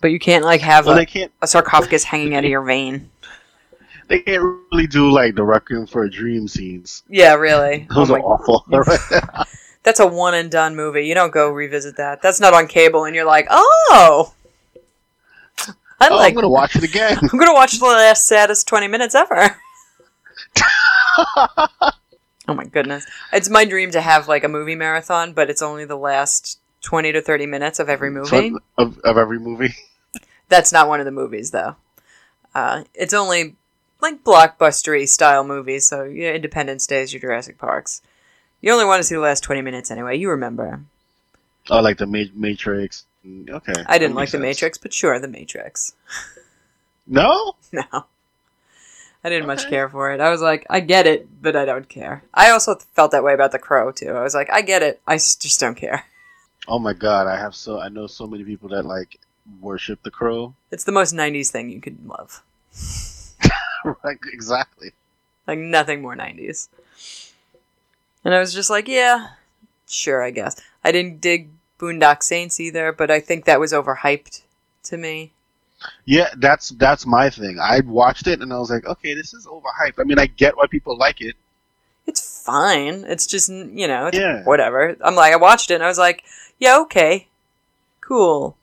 But 0.00 0.08
you 0.08 0.18
can't 0.18 0.44
like 0.44 0.62
have 0.62 0.86
Well, 0.86 0.96
a, 0.98 1.04
can't. 1.04 1.30
a 1.42 1.46
sarcophagus 1.46 2.04
hanging 2.04 2.34
out 2.34 2.44
of 2.44 2.50
your 2.50 2.62
vein. 2.62 3.10
They 4.08 4.20
can't 4.20 4.42
really 4.72 4.86
do 4.86 5.10
like 5.10 5.34
the 5.34 5.44
Requiem 5.44 5.86
for 5.86 6.04
a 6.04 6.10
Dream 6.10 6.48
scenes. 6.48 7.02
Yeah, 7.08 7.34
really. 7.34 7.86
Oh 7.90 7.94
Those 7.96 8.08
my- 8.10 8.18
are 8.18 8.22
awful. 8.22 8.64
that's 9.82 10.00
a 10.00 10.06
one 10.06 10.34
and 10.34 10.50
done 10.50 10.74
movie. 10.74 11.06
You 11.06 11.14
don't 11.14 11.32
go 11.32 11.50
revisit 11.50 11.96
that. 11.98 12.22
That's 12.22 12.40
not 12.40 12.54
on 12.54 12.66
cable, 12.66 13.04
and 13.04 13.14
you're 13.14 13.26
like, 13.26 13.46
oh, 13.50 14.32
I 16.02 16.08
oh, 16.08 16.16
like. 16.16 16.30
I'm 16.30 16.34
gonna 16.34 16.48
watch 16.48 16.76
it 16.76 16.82
again. 16.82 17.18
I'm 17.32 17.38
gonna 17.38 17.52
watch 17.52 17.78
the 17.78 17.84
last 17.84 18.26
saddest 18.26 18.66
twenty 18.66 18.88
minutes 18.88 19.14
ever. 19.14 19.54
Oh 22.50 22.54
my 22.54 22.64
goodness. 22.64 23.06
It's 23.32 23.48
my 23.48 23.64
dream 23.64 23.92
to 23.92 24.00
have 24.00 24.26
like 24.26 24.42
a 24.42 24.48
movie 24.48 24.74
marathon, 24.74 25.32
but 25.32 25.48
it's 25.50 25.62
only 25.62 25.84
the 25.84 25.96
last 25.96 26.58
20 26.82 27.12
to 27.12 27.20
30 27.22 27.46
minutes 27.46 27.78
of 27.78 27.88
every 27.88 28.10
movie. 28.10 28.52
of, 28.76 28.98
of 28.98 29.16
every 29.16 29.38
movie. 29.38 29.74
That's 30.48 30.72
not 30.72 30.88
one 30.88 30.98
of 30.98 31.06
the 31.06 31.12
movies 31.12 31.52
though. 31.52 31.76
Uh, 32.52 32.82
it's 32.92 33.14
only 33.14 33.54
like 34.00 34.24
blockbustery 34.24 35.08
style 35.08 35.44
movies, 35.44 35.86
so 35.86 36.02
yeah, 36.02 36.32
Independence 36.32 36.88
Day 36.88 37.02
is 37.02 37.12
your 37.12 37.20
Jurassic 37.20 37.56
Parks. 37.56 38.02
You 38.60 38.72
only 38.72 38.84
want 38.84 38.98
to 38.98 39.04
see 39.04 39.14
the 39.14 39.20
last 39.20 39.44
20 39.44 39.62
minutes 39.62 39.90
anyway, 39.90 40.18
you 40.18 40.28
remember. 40.30 40.80
Oh, 41.70 41.80
like 41.80 41.98
the 41.98 42.06
Ma- 42.06 42.24
Matrix. 42.34 43.06
Mm, 43.24 43.48
Okay. 43.48 43.74
I 43.86 43.98
didn't 43.98 44.16
like 44.16 44.24
makes 44.24 44.32
The. 44.32 44.38
Matrix, 44.38 44.76
but 44.78 44.92
sure, 44.92 45.18
The 45.20 45.28
Matrix. 45.28 45.94
No. 47.06 47.54
No. 47.72 48.04
I 49.22 49.28
didn't 49.28 49.46
much 49.46 49.68
care 49.68 49.88
for 49.88 50.12
it. 50.12 50.20
I 50.20 50.30
was 50.30 50.40
like, 50.40 50.66
I 50.70 50.80
get 50.80 51.06
it, 51.06 51.28
but 51.42 51.54
I 51.54 51.64
don't 51.64 51.88
care. 51.88 52.22
I 52.32 52.50
also 52.50 52.76
felt 52.94 53.10
that 53.12 53.22
way 53.22 53.34
about 53.34 53.52
The 53.52 53.58
Crow 53.58 53.92
too. 53.92 54.10
I 54.10 54.22
was 54.22 54.34
like, 54.34 54.50
I 54.50 54.62
get 54.62 54.82
it, 54.82 55.00
I 55.06 55.16
just 55.16 55.60
don't 55.60 55.76
care. 55.76 56.04
Oh 56.68 56.78
my 56.78 56.92
God! 56.92 57.26
I 57.26 57.38
have 57.38 57.54
so 57.54 57.80
I 57.80 57.88
know 57.88 58.06
so 58.06 58.26
many 58.26 58.44
people 58.44 58.68
that 58.68 58.84
like 58.84 59.18
worship 59.60 60.02
the 60.02 60.10
crow. 60.10 60.54
It's 60.70 60.84
the 60.84 60.92
most 60.92 61.14
90s 61.14 61.48
thing 61.48 61.70
you 61.70 61.80
could 61.80 62.06
love. 62.06 62.42
right. 64.04 64.18
Exactly. 64.30 64.92
Like 65.46 65.58
nothing 65.58 66.02
more 66.02 66.14
90s. 66.14 66.68
And 68.24 68.34
I 68.34 68.38
was 68.38 68.52
just 68.52 68.70
like, 68.70 68.86
yeah, 68.86 69.28
sure, 69.88 70.22
I 70.22 70.30
guess. 70.30 70.60
I 70.84 70.92
didn't 70.92 71.20
dig 71.20 71.48
Boondock 71.78 72.22
Saints 72.22 72.60
either, 72.60 72.92
but 72.92 73.10
I 73.10 73.20
think 73.20 73.46
that 73.46 73.58
was 73.58 73.72
overhyped 73.72 74.42
to 74.84 74.96
me. 74.96 75.32
Yeah, 76.04 76.28
that's 76.36 76.70
that's 76.70 77.06
my 77.06 77.30
thing. 77.30 77.58
I 77.60 77.80
watched 77.80 78.26
it 78.26 78.40
and 78.40 78.52
I 78.52 78.58
was 78.58 78.70
like, 78.70 78.84
okay, 78.86 79.14
this 79.14 79.32
is 79.32 79.46
overhyped. 79.46 79.98
I 79.98 80.04
mean, 80.04 80.18
I 80.18 80.26
get 80.26 80.56
why 80.56 80.66
people 80.66 80.96
like 80.96 81.20
it. 81.20 81.36
It's 82.06 82.44
fine. 82.44 83.04
It's 83.06 83.26
just, 83.26 83.48
you 83.48 83.86
know, 83.88 84.06
it's 84.06 84.18
Yeah. 84.18 84.42
whatever. 84.44 84.96
I'm 85.02 85.14
like, 85.14 85.32
I 85.32 85.36
watched 85.36 85.70
it 85.70 85.74
and 85.74 85.82
I 85.84 85.88
was 85.88 85.98
like, 85.98 86.24
yeah, 86.58 86.78
okay. 86.80 87.28
Cool. 88.00 88.56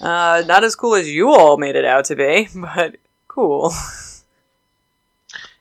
Uh, 0.00 0.42
not 0.46 0.64
as 0.64 0.74
cool 0.74 0.94
as 0.96 1.08
you 1.08 1.28
all 1.28 1.56
made 1.58 1.76
it 1.76 1.84
out 1.84 2.06
to 2.06 2.16
be, 2.16 2.48
but 2.54 2.96
cool. 3.28 3.72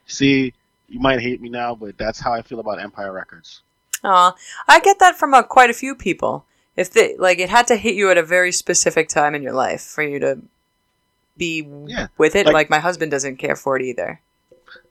See, 0.07 0.53
you 0.89 0.99
might 0.99 1.21
hate 1.21 1.41
me 1.41 1.49
now, 1.49 1.75
but 1.75 1.97
that's 1.97 2.19
how 2.19 2.33
I 2.33 2.41
feel 2.41 2.59
about 2.59 2.81
Empire 2.81 3.11
Records. 3.13 3.61
Aw, 4.03 4.35
I 4.67 4.79
get 4.79 4.99
that 4.99 5.15
from 5.15 5.33
uh, 5.33 5.43
quite 5.43 5.69
a 5.69 5.73
few 5.73 5.95
people. 5.95 6.45
If 6.75 6.91
they 6.91 7.15
like, 7.17 7.39
it 7.39 7.49
had 7.49 7.67
to 7.67 7.75
hit 7.75 7.95
you 7.95 8.09
at 8.09 8.17
a 8.17 8.23
very 8.23 8.51
specific 8.51 9.09
time 9.09 9.35
in 9.35 9.43
your 9.43 9.53
life 9.53 9.81
for 9.81 10.01
you 10.03 10.19
to 10.19 10.39
be 11.37 11.67
Yeah, 11.87 12.07
with 12.17 12.35
it. 12.35 12.45
like- 12.45 12.53
Like, 12.53 12.69
my 12.69 12.79
husband 12.79 13.11
doesn't 13.11 13.37
care 13.37 13.55
for 13.55 13.75
it 13.77 13.83
either. 13.83 14.21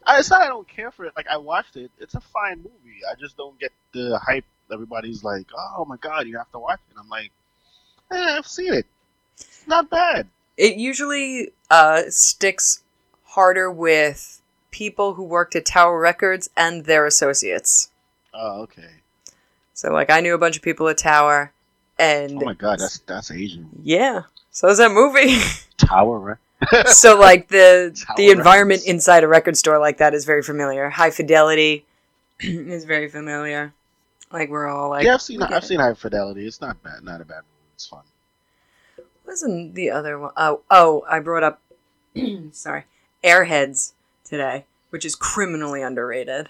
I, 0.07 0.19
it's 0.19 0.31
not 0.31 0.43
I 0.43 0.47
don't 0.49 0.67
care 0.69 0.91
for 0.91 1.05
it. 1.05 1.13
Like 1.17 1.27
I 1.29 1.37
watched 1.37 1.77
it. 1.77 1.91
It's 1.99 2.15
a 2.15 2.21
fine 2.21 2.59
movie. 2.59 3.01
I 3.11 3.15
just 3.21 3.37
don't 3.37 3.59
get 3.59 3.71
the 3.93 4.19
hype. 4.19 4.45
Everybody's 4.73 5.23
like, 5.25 5.47
oh 5.57 5.85
my 5.85 5.97
god, 5.97 6.27
you 6.27 6.37
have 6.39 6.51
to 6.53 6.59
watch 6.59 6.81
it. 6.91 6.97
I'm 6.99 7.09
like, 7.09 7.31
eh, 8.11 8.37
I've 8.39 8.47
seen 8.47 8.73
it. 8.75 8.87
It's 9.39 9.67
not 9.67 9.91
bad. 9.91 10.27
It 10.57 10.77
usually 10.77 11.53
uh, 11.71 12.03
sticks 12.09 12.83
harder 13.25 13.71
with 13.71 14.41
people 14.71 15.15
who 15.15 15.23
worked 15.25 15.55
at 15.57 15.65
Tower 15.67 15.99
Records 15.99 16.49
and 16.57 16.85
their 16.85 17.07
associates. 17.07 17.91
Oh, 18.35 18.63
okay. 18.63 18.91
So, 19.75 19.93
like, 19.93 20.11
I 20.11 20.21
knew 20.21 20.35
a 20.35 20.39
bunch 20.39 20.57
of 20.57 20.63
people 20.63 20.89
at 20.89 20.99
Tower, 20.99 21.53
and 21.99 22.43
Oh 22.43 22.45
my 22.45 22.55
god, 22.55 22.79
that's 22.81 22.99
that's 23.01 23.31
Asian. 23.31 23.69
yeah, 23.83 24.23
so 24.51 24.69
is 24.69 24.79
that 24.79 24.91
movie. 24.93 25.37
Tower, 25.77 26.19
right? 26.19 26.37
so, 26.89 27.19
like, 27.19 27.49
the 27.49 27.97
Tower 28.07 28.17
the 28.17 28.31
environment 28.31 28.81
Records. 28.81 28.91
inside 28.91 29.25
a 29.25 29.29
record 29.29 29.57
store 29.57 29.79
like 29.79 29.99
that 29.99 30.13
is 30.15 30.25
very 30.25 30.43
familiar. 30.43 30.91
High 30.91 31.11
Fidelity 31.11 31.85
is 32.41 32.85
very 32.85 33.09
familiar. 33.09 33.73
Like, 34.33 34.51
we're 34.51 34.69
all 34.69 34.91
like, 34.91 35.05
yeah, 35.05 35.15
I've 35.15 35.23
seen 35.23 35.43
I've 35.43 35.63
it. 35.63 35.67
seen 35.67 35.81
High 35.81 35.95
Fidelity. 35.95 36.47
It's 36.47 36.61
not 36.61 36.83
bad. 36.83 37.03
Not 37.03 37.21
a 37.21 37.25
bad 37.25 37.43
movie. 37.43 37.73
It's 37.75 37.87
fun. 37.87 38.03
wasn't 39.27 39.75
the 39.75 39.91
other 39.91 40.19
one? 40.19 40.33
Oh, 40.37 40.61
oh, 40.71 41.05
I 41.09 41.21
brought 41.21 41.43
up, 41.43 41.63
sorry, 42.53 42.85
Airheads 43.25 43.93
today, 44.25 44.67
which 44.91 45.05
is 45.05 45.15
criminally 45.15 45.83
underrated, 45.83 46.49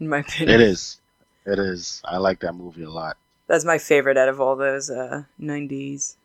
in 0.00 0.08
my 0.08 0.18
opinion. 0.20 0.60
It 0.60 0.66
is. 0.66 0.98
It 1.44 1.58
is. 1.58 2.00
I 2.04 2.16
like 2.16 2.40
that 2.40 2.54
movie 2.54 2.84
a 2.84 2.90
lot. 2.90 3.18
That's 3.46 3.66
my 3.66 3.76
favorite 3.76 4.16
out 4.16 4.30
of 4.30 4.40
all 4.40 4.56
those 4.56 4.88
uh, 4.88 5.24
90s 5.38 6.16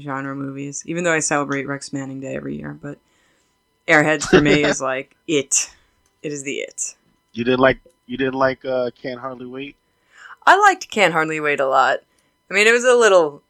genre 0.00 0.34
movies, 0.34 0.82
even 0.86 1.04
though 1.04 1.12
I 1.12 1.20
celebrate 1.20 1.66
Rex 1.66 1.92
Manning 1.92 2.20
Day 2.20 2.36
every 2.36 2.56
year. 2.56 2.78
But 2.80 2.98
Airheads 3.86 4.24
for 4.28 4.40
me 4.40 4.64
is 4.64 4.80
like 4.80 5.16
it. 5.26 5.70
It 6.22 6.32
is 6.32 6.42
the 6.42 6.56
it. 6.56 6.94
You 7.32 7.44
didn't 7.44 7.60
like 7.60 7.78
you 8.06 8.16
didn't 8.16 8.34
like 8.34 8.64
uh, 8.64 8.90
Can't 8.90 9.20
Hardly 9.20 9.46
Wait. 9.46 9.76
I 10.46 10.58
liked 10.58 10.90
Can't 10.90 11.12
Hardly 11.12 11.40
Wait 11.40 11.60
a 11.60 11.66
lot. 11.66 12.00
I 12.50 12.54
mean, 12.54 12.66
it 12.66 12.72
was 12.72 12.84
a 12.84 12.94
little 12.94 13.42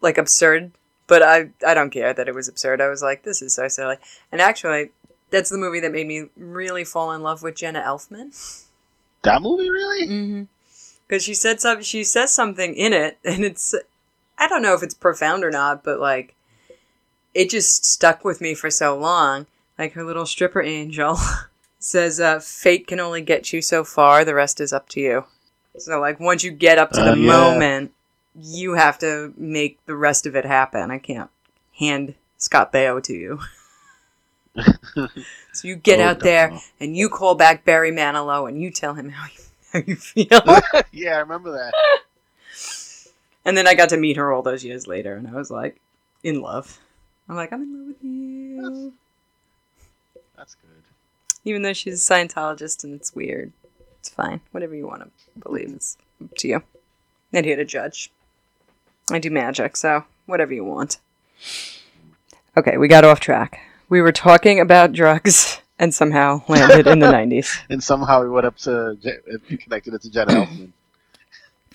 like 0.00 0.18
absurd, 0.18 0.72
but 1.06 1.22
I 1.22 1.50
I 1.66 1.74
don't 1.74 1.90
care 1.90 2.12
that 2.12 2.28
it 2.28 2.34
was 2.34 2.48
absurd. 2.48 2.80
I 2.80 2.88
was 2.88 3.02
like, 3.02 3.22
this 3.22 3.42
is 3.42 3.54
so 3.54 3.68
silly. 3.68 3.96
And 4.32 4.40
actually, 4.40 4.90
that's 5.30 5.50
the 5.50 5.58
movie 5.58 5.80
that 5.80 5.92
made 5.92 6.06
me 6.06 6.28
really 6.36 6.84
fall 6.84 7.12
in 7.12 7.22
love 7.22 7.42
with 7.42 7.56
Jenna 7.56 7.80
Elfman. 7.80 8.64
That 9.22 9.42
movie 9.42 9.70
really? 9.70 10.06
Mm-hmm. 10.06 10.42
Because 11.06 11.24
she 11.24 11.34
said 11.34 11.60
some, 11.60 11.82
she 11.82 12.04
says 12.04 12.32
something 12.34 12.74
in 12.74 12.92
it, 12.92 13.18
and 13.24 13.44
it's 13.44 13.74
I 14.38 14.46
don't 14.48 14.62
know 14.62 14.74
if 14.74 14.82
it's 14.82 14.94
profound 14.94 15.44
or 15.44 15.50
not, 15.50 15.82
but 15.84 15.98
like 16.00 16.34
it 17.34 17.50
just 17.50 17.84
stuck 17.86 18.24
with 18.24 18.40
me 18.40 18.54
for 18.54 18.70
so 18.70 18.96
long. 18.96 19.46
Like 19.78 19.92
her 19.92 20.04
little 20.04 20.26
stripper 20.26 20.62
angel 20.62 21.18
says, 21.78 22.20
uh, 22.20 22.40
"Fate 22.40 22.86
can 22.86 23.00
only 23.00 23.20
get 23.22 23.52
you 23.52 23.62
so 23.62 23.84
far. 23.84 24.24
The 24.24 24.34
rest 24.34 24.60
is 24.60 24.72
up 24.72 24.88
to 24.90 25.00
you." 25.00 25.24
So 25.78 26.00
like 26.00 26.18
once 26.20 26.42
you 26.44 26.50
get 26.50 26.78
up 26.78 26.90
to 26.92 27.00
Oh, 27.02 27.14
the 27.14 27.20
yeah. 27.20 27.26
moment, 27.30 27.92
you 28.34 28.74
have 28.74 28.98
to 29.00 29.32
make 29.36 29.78
the 29.86 29.94
rest 29.96 30.26
of 30.26 30.34
it 30.36 30.44
happen. 30.44 30.90
I 30.90 30.98
can't 30.98 31.30
hand 31.78 32.14
Scott 32.36 32.72
Baio 32.72 33.02
to 33.04 33.12
you. 33.12 33.40
so 35.52 35.68
you 35.68 35.76
get 35.76 36.00
Oh, 36.00 36.04
out 36.04 36.20
there 36.20 36.50
no. 36.50 36.60
and 36.80 36.96
you 36.96 37.08
call 37.08 37.34
back 37.34 37.64
Barry 37.64 37.92
Manilow 37.92 38.48
and 38.48 38.60
you 38.60 38.70
tell 38.70 38.94
him 38.94 39.10
how 39.10 39.26
you, 39.26 39.42
how 39.72 39.82
you 39.86 39.96
feel. 39.96 40.26
yeah, 40.92 41.16
I 41.16 41.18
remember 41.20 41.52
that. 41.52 41.72
And 43.48 43.56
then 43.56 43.66
I 43.66 43.72
got 43.72 43.88
to 43.88 43.96
meet 43.96 44.18
her 44.18 44.30
all 44.30 44.42
those 44.42 44.62
years 44.62 44.86
later, 44.86 45.14
and 45.14 45.26
I 45.26 45.32
was 45.32 45.50
like, 45.50 45.80
in 46.22 46.42
love. 46.42 46.78
I'm 47.30 47.34
like, 47.34 47.50
I'm 47.50 47.62
in 47.62 47.78
love 47.78 47.86
with 47.88 48.04
you. 48.04 48.92
That's 50.36 50.54
good. 50.56 50.82
Even 51.46 51.62
though 51.62 51.72
she's 51.72 51.94
a 51.94 52.12
Scientologist 52.12 52.84
and 52.84 52.92
it's 52.92 53.14
weird. 53.14 53.52
It's 54.00 54.10
fine. 54.10 54.42
Whatever 54.50 54.74
you 54.74 54.86
want 54.86 55.00
to 55.00 55.10
believe 55.40 55.70
is 55.70 55.96
up 56.22 56.36
to 56.36 56.48
you. 56.48 56.62
Not 57.32 57.46
here 57.46 57.56
to 57.56 57.64
judge. 57.64 58.10
I 59.10 59.18
do 59.18 59.30
magic, 59.30 59.78
so 59.78 60.04
whatever 60.26 60.52
you 60.52 60.64
want. 60.66 60.98
Okay, 62.54 62.76
we 62.76 62.86
got 62.86 63.04
off 63.04 63.18
track. 63.18 63.60
We 63.88 64.02
were 64.02 64.12
talking 64.12 64.60
about 64.60 64.92
drugs 64.92 65.62
and 65.78 65.94
somehow 65.94 66.42
landed 66.48 66.86
in 66.86 66.98
the 66.98 67.06
90s. 67.10 67.60
And 67.70 67.82
somehow 67.82 68.20
we 68.22 68.28
went 68.28 68.44
up 68.44 68.58
to 68.58 68.98
it 69.02 69.22
uh, 69.32 69.56
connected 69.56 69.94
it 69.94 70.02
to 70.02 70.10
Jenna 70.10 70.32
Elfman 70.32 70.72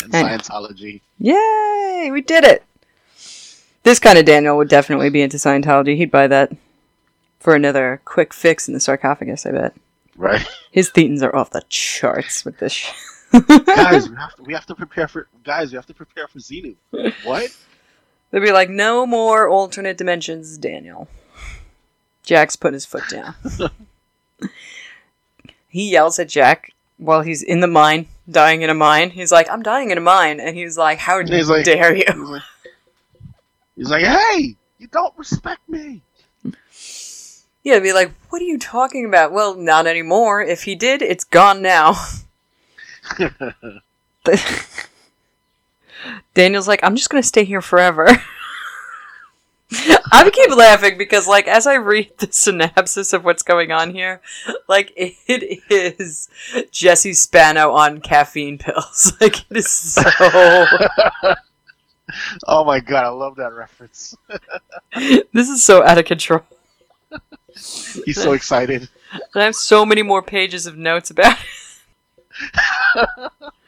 and 0.03 0.15
I 0.15 0.21
know. 0.21 0.37
Scientology. 0.37 1.01
Yay! 1.19 2.09
We 2.11 2.21
did 2.21 2.43
it! 2.43 2.63
This 3.83 3.99
kind 3.99 4.17
of 4.17 4.25
Daniel 4.25 4.57
would 4.57 4.69
definitely 4.69 5.09
be 5.09 5.21
into 5.21 5.37
Scientology. 5.37 5.97
He'd 5.97 6.11
buy 6.11 6.27
that 6.27 6.53
for 7.39 7.55
another 7.55 8.01
quick 8.05 8.33
fix 8.33 8.67
in 8.67 8.73
the 8.73 8.79
sarcophagus, 8.79 9.45
I 9.45 9.51
bet. 9.51 9.73
Right, 10.15 10.47
His 10.71 10.91
thetans 10.91 11.23
are 11.23 11.35
off 11.35 11.49
the 11.49 11.63
charts 11.69 12.45
with 12.45 12.59
this 12.59 12.71
shit. 12.71 12.95
guys, 13.65 14.07
we 14.09 14.15
have 14.15 14.35
to 14.35 14.43
we 14.43 14.53
have 14.53 14.65
to 14.67 14.75
prepare 14.75 15.07
for 15.07 15.27
guys. 15.43 15.71
We 15.71 15.75
have 15.75 15.87
to 15.87 15.93
prepare 15.93 16.27
for 16.27 16.37
Xenu. 16.37 16.75
What? 17.23 17.55
They'd 18.29 18.39
be 18.39 18.51
like, 18.51 18.69
no 18.69 19.07
more 19.07 19.49
alternate 19.49 19.97
dimensions, 19.97 20.57
Daniel. 20.59 21.07
Jack's 22.23 22.55
put 22.55 22.73
his 22.73 22.85
foot 22.85 23.03
down. 23.09 23.33
he 25.67 25.91
yells 25.91 26.19
at 26.19 26.29
Jack 26.29 26.72
while 26.97 27.21
he's 27.21 27.41
in 27.41 27.59
the 27.59 27.67
mine, 27.67 28.07
dying 28.29 28.61
in 28.61 28.69
a 28.69 28.73
mine. 28.73 29.09
He's 29.09 29.31
like, 29.31 29.49
I'm 29.49 29.61
dying 29.63 29.91
in 29.91 29.97
a 29.97 30.01
mine. 30.01 30.39
And 30.39 30.55
he's 30.55 30.77
like, 30.77 30.99
How 30.99 31.19
he's 31.23 31.49
like- 31.49 31.65
dare 31.65 31.95
you? 31.95 32.03
He's 32.07 32.17
like, 32.17 32.41
he's 33.75 33.89
like, 33.89 34.05
hey, 34.05 34.55
you 34.77 34.87
don't 34.87 35.17
respect 35.17 35.67
me. 35.69 36.01
Yeah, 37.65 37.79
be 37.79 37.93
like, 37.93 38.11
What 38.29 38.41
are 38.41 38.45
you 38.45 38.59
talking 38.59 39.05
about? 39.05 39.31
Well, 39.31 39.55
not 39.55 39.87
anymore. 39.87 40.41
If 40.41 40.63
he 40.63 40.75
did, 40.75 41.01
it's 41.01 41.23
gone 41.23 41.61
now. 41.61 41.95
Daniel's 46.33 46.67
like, 46.67 46.81
I'm 46.83 46.95
just 46.97 47.09
gonna 47.09 47.23
stay 47.23 47.45
here 47.45 47.61
forever. 47.61 48.07
I 50.13 50.29
keep 50.29 50.55
laughing 50.55 50.97
because, 50.97 51.27
like, 51.27 51.47
as 51.47 51.65
I 51.65 51.73
read 51.75 52.11
the 52.19 52.27
synopsis 52.31 53.13
of 53.13 53.25
what's 53.25 53.41
going 53.41 53.71
on 53.71 53.91
here, 53.95 54.21
like, 54.67 54.93
it 54.95 55.63
is 55.69 56.29
Jesse 56.71 57.13
Spano 57.13 57.71
on 57.71 57.99
caffeine 57.99 58.57
pills. 58.59 59.13
Like, 59.21 59.39
it 59.49 59.57
is 59.57 59.69
so. 59.71 60.03
oh 62.47 62.63
my 62.63 62.79
god, 62.79 63.05
I 63.05 63.09
love 63.09 63.37
that 63.37 63.53
reference. 63.53 64.15
this 65.31 65.49
is 65.49 65.63
so 65.63 65.83
out 65.83 65.97
of 65.97 66.05
control. 66.05 66.41
He's 68.05 68.21
so 68.21 68.33
excited. 68.33 68.89
And 69.11 69.41
I 69.41 69.45
have 69.45 69.55
so 69.55 69.85
many 69.85 70.03
more 70.03 70.21
pages 70.21 70.67
of 70.67 70.77
notes 70.77 71.09
about 71.09 71.37
it. 71.37 73.31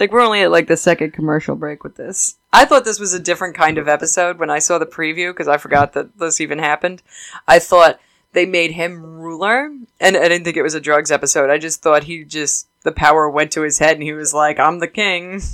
like, 0.00 0.12
we're 0.12 0.22
only 0.22 0.42
at, 0.42 0.50
like, 0.50 0.66
the 0.66 0.76
second 0.76 1.12
commercial 1.12 1.54
break 1.54 1.84
with 1.84 1.96
this. 1.96 2.36
I 2.52 2.64
thought 2.64 2.84
this 2.84 2.98
was 2.98 3.12
a 3.14 3.20
different 3.20 3.54
kind 3.54 3.78
of 3.78 3.86
episode 3.88 4.38
when 4.38 4.50
I 4.50 4.58
saw 4.58 4.78
the 4.78 4.86
preview 4.86 5.30
because 5.30 5.48
I 5.48 5.58
forgot 5.58 5.92
that 5.92 6.18
this 6.18 6.40
even 6.40 6.58
happened. 6.58 7.02
I 7.46 7.58
thought 7.58 8.00
they 8.32 8.46
made 8.46 8.72
him 8.72 9.02
ruler, 9.20 9.70
and 10.00 10.16
I 10.16 10.28
didn't 10.28 10.44
think 10.44 10.56
it 10.56 10.62
was 10.62 10.74
a 10.74 10.80
drugs 10.80 11.10
episode. 11.10 11.50
I 11.50 11.58
just 11.58 11.82
thought 11.82 12.04
he 12.04 12.24
just, 12.24 12.66
the 12.82 12.92
power 12.92 13.28
went 13.28 13.52
to 13.52 13.62
his 13.62 13.78
head 13.78 13.94
and 13.94 14.02
he 14.02 14.12
was 14.12 14.34
like, 14.34 14.58
I'm 14.58 14.78
the 14.80 14.88
king. 14.88 15.42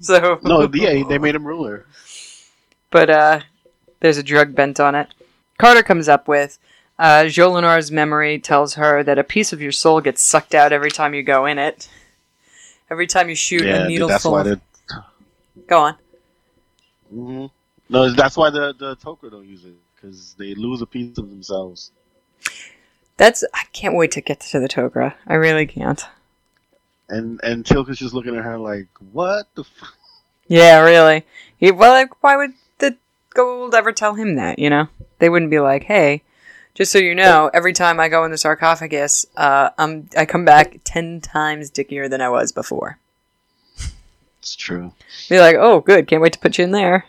So. 0.00 0.40
No, 0.42 0.68
yeah, 0.74 1.02
they 1.08 1.18
made 1.18 1.36
him 1.36 1.46
ruler. 1.46 1.86
but 2.90 3.08
uh, 3.08 3.40
there's 4.00 4.18
a 4.18 4.24
drug 4.24 4.54
bent 4.54 4.78
on 4.80 4.94
it. 4.96 5.08
Carter 5.56 5.84
comes 5.84 6.08
up 6.08 6.26
with 6.28 6.58
uh, 6.98 7.22
Jolinar's 7.24 7.90
memory 7.90 8.38
tells 8.38 8.74
her 8.74 9.02
that 9.02 9.18
a 9.18 9.24
piece 9.24 9.52
of 9.52 9.62
your 9.62 9.72
soul 9.72 10.00
gets 10.00 10.20
sucked 10.20 10.54
out 10.54 10.72
every 10.72 10.90
time 10.90 11.14
you 11.14 11.22
go 11.22 11.46
in 11.46 11.58
it. 11.58 11.88
Every 12.90 13.06
time 13.06 13.28
you 13.28 13.34
shoot 13.34 13.62
Yeah, 13.62 13.84
a 13.84 13.88
needle 13.88 14.08
that's 14.08 14.22
full 14.22 14.32
why 14.32 14.42
of... 14.42 14.60
Go 15.66 15.80
on. 15.80 15.96
hmm 17.10 17.46
no, 17.88 18.10
that's 18.12 18.36
why 18.36 18.50
the 18.50 18.72
the 18.72 18.96
Tok'ra 18.96 19.30
don't 19.30 19.46
use 19.46 19.64
it 19.64 19.74
because 19.94 20.34
they 20.38 20.54
lose 20.54 20.80
a 20.80 20.86
piece 20.86 21.18
of 21.18 21.28
themselves. 21.28 21.90
That's 23.16 23.44
I 23.52 23.64
can't 23.72 23.94
wait 23.94 24.10
to 24.12 24.20
get 24.20 24.40
to 24.40 24.58
the 24.58 24.68
Tok'ra. 24.68 25.14
I 25.26 25.34
really 25.34 25.66
can't. 25.66 26.04
And 27.08 27.40
and 27.42 27.64
Teal'c's 27.64 27.98
just 27.98 28.14
looking 28.14 28.36
at 28.36 28.44
her 28.44 28.58
like, 28.58 28.88
what 29.12 29.46
the? 29.54 29.62
F-? 29.62 29.92
Yeah, 30.48 30.80
really. 30.80 31.24
He, 31.56 31.70
well, 31.70 31.92
like, 31.92 32.22
why 32.22 32.36
would 32.36 32.54
the 32.78 32.96
Goa'uld 33.34 33.74
ever 33.74 33.92
tell 33.92 34.14
him 34.14 34.36
that? 34.36 34.58
You 34.58 34.70
know, 34.70 34.88
they 35.18 35.28
wouldn't 35.28 35.50
be 35.50 35.60
like, 35.60 35.84
"Hey, 35.84 36.22
just 36.74 36.92
so 36.92 36.98
you 36.98 37.14
know, 37.14 37.50
every 37.54 37.72
time 37.72 38.00
I 38.00 38.08
go 38.08 38.24
in 38.24 38.30
the 38.30 38.38
sarcophagus, 38.38 39.26
uh, 39.36 39.70
um, 39.78 40.08
I 40.16 40.26
come 40.26 40.44
back 40.44 40.80
ten 40.84 41.20
times 41.20 41.70
dickier 41.70 42.08
than 42.08 42.20
I 42.20 42.28
was 42.28 42.52
before." 42.52 42.98
It's 44.40 44.56
true. 44.56 44.92
Be 45.28 45.38
like, 45.38 45.56
"Oh, 45.58 45.80
good, 45.80 46.06
can't 46.06 46.20
wait 46.20 46.32
to 46.34 46.38
put 46.38 46.58
you 46.58 46.64
in 46.64 46.72
there." 46.72 47.06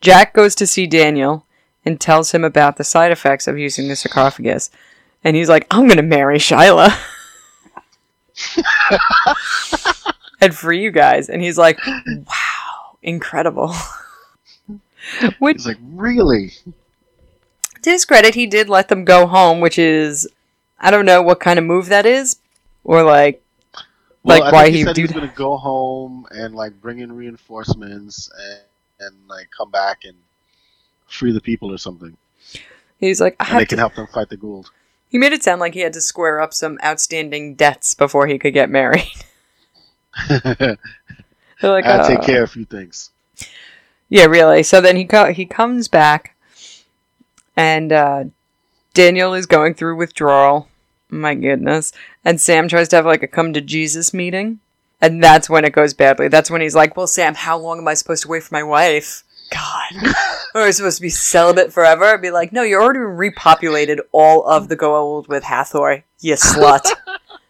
Jack 0.00 0.34
goes 0.34 0.54
to 0.56 0.66
see 0.66 0.86
Daniel 0.86 1.46
and 1.84 2.00
tells 2.00 2.32
him 2.32 2.44
about 2.44 2.76
the 2.76 2.84
side 2.84 3.12
effects 3.12 3.46
of 3.46 3.58
using 3.58 3.88
the 3.88 3.96
sarcophagus, 3.96 4.70
and 5.22 5.36
he's 5.36 5.48
like, 5.48 5.66
"I'm 5.70 5.86
gonna 5.86 6.02
marry 6.02 6.38
Shyla." 6.38 6.98
and 10.40 10.54
for 10.54 10.72
you 10.72 10.90
guys, 10.90 11.28
and 11.28 11.42
he's 11.42 11.58
like, 11.58 11.78
"Wow, 11.86 12.96
incredible." 13.02 13.74
Which, 15.38 15.56
He's 15.56 15.66
like, 15.66 15.78
really? 15.82 16.52
To 17.82 17.90
his 17.90 18.04
credit, 18.04 18.34
he 18.34 18.46
did 18.46 18.68
let 18.68 18.88
them 18.88 19.04
go 19.04 19.26
home, 19.26 19.60
which 19.60 19.78
is, 19.78 20.28
I 20.78 20.90
don't 20.90 21.06
know 21.06 21.22
what 21.22 21.40
kind 21.40 21.58
of 21.58 21.64
move 21.64 21.86
that 21.88 22.06
is, 22.06 22.36
or 22.84 23.02
like, 23.02 23.42
Well, 24.24 24.38
Like, 24.38 24.42
I 24.42 24.52
why 24.52 24.70
he, 24.70 24.78
he 24.78 24.84
said 24.84 24.96
he 24.96 25.02
was 25.02 25.12
gonna 25.12 25.28
go 25.28 25.56
home 25.56 26.26
and 26.30 26.54
like 26.54 26.80
bring 26.80 27.00
in 27.00 27.12
reinforcements 27.14 28.30
and, 28.38 28.60
and 29.00 29.28
like 29.28 29.48
come 29.56 29.70
back 29.70 30.04
and 30.04 30.16
free 31.06 31.32
the 31.32 31.40
people 31.40 31.72
or 31.72 31.78
something, 31.78 32.16
he's 32.98 33.20
like, 33.20 33.36
I 33.40 33.44
they 33.56 33.64
have 33.64 33.66
can 33.66 33.78
to. 33.78 33.78
help 33.78 33.94
them 33.94 34.06
fight 34.08 34.28
the 34.30 34.36
Goa'uld. 34.36 34.70
He 35.08 35.18
made 35.18 35.32
it 35.32 35.44
sound 35.44 35.60
like 35.60 35.74
he 35.74 35.80
had 35.80 35.92
to 35.92 36.00
square 36.00 36.40
up 36.40 36.52
some 36.52 36.78
outstanding 36.84 37.54
debts 37.54 37.94
before 37.94 38.26
he 38.26 38.38
could 38.38 38.52
get 38.54 38.68
married. 38.70 39.10
I 40.14 40.46
They're 41.60 41.70
like, 41.72 41.86
had 41.86 41.98
to 41.98 42.04
take 42.04 42.20
"Uh." 42.20 42.22
care 42.22 42.42
of 42.44 42.50
a 42.50 42.52
few 42.52 42.64
things. 42.64 43.10
Yeah, 44.08 44.26
really. 44.26 44.62
So 44.62 44.80
then 44.80 44.96
he 44.96 45.04
co- 45.04 45.32
he 45.32 45.46
comes 45.46 45.88
back, 45.88 46.31
and 47.56 47.92
uh, 47.92 48.24
Daniel 48.94 49.34
is 49.34 49.46
going 49.46 49.74
through 49.74 49.96
withdrawal. 49.96 50.68
My 51.10 51.34
goodness. 51.34 51.92
And 52.24 52.40
Sam 52.40 52.68
tries 52.68 52.88
to 52.88 52.96
have 52.96 53.06
like 53.06 53.22
a 53.22 53.26
come 53.28 53.52
to 53.52 53.60
Jesus 53.60 54.14
meeting, 54.14 54.60
and 55.00 55.22
that's 55.22 55.50
when 55.50 55.64
it 55.64 55.72
goes 55.72 55.92
badly. 55.94 56.28
That's 56.28 56.50
when 56.50 56.60
he's 56.60 56.74
like, 56.74 56.96
"Well, 56.96 57.06
Sam, 57.06 57.34
how 57.34 57.58
long 57.58 57.78
am 57.78 57.88
I 57.88 57.94
supposed 57.94 58.22
to 58.22 58.28
wait 58.28 58.42
for 58.42 58.54
my 58.54 58.62
wife?" 58.62 59.24
God, 59.50 60.14
or 60.54 60.66
is 60.68 60.78
supposed 60.78 60.96
to 60.96 61.02
be 61.02 61.10
celibate 61.10 61.72
forever? 61.72 62.04
I'd 62.04 62.22
be 62.22 62.30
like, 62.30 62.52
"No, 62.52 62.62
you 62.62 62.80
already 62.80 63.00
repopulated 63.00 63.98
all 64.12 64.46
of 64.46 64.68
the 64.68 64.76
Goa'uld 64.76 65.28
with 65.28 65.44
Hathor, 65.44 66.04
you 66.20 66.34
slut. 66.34 66.86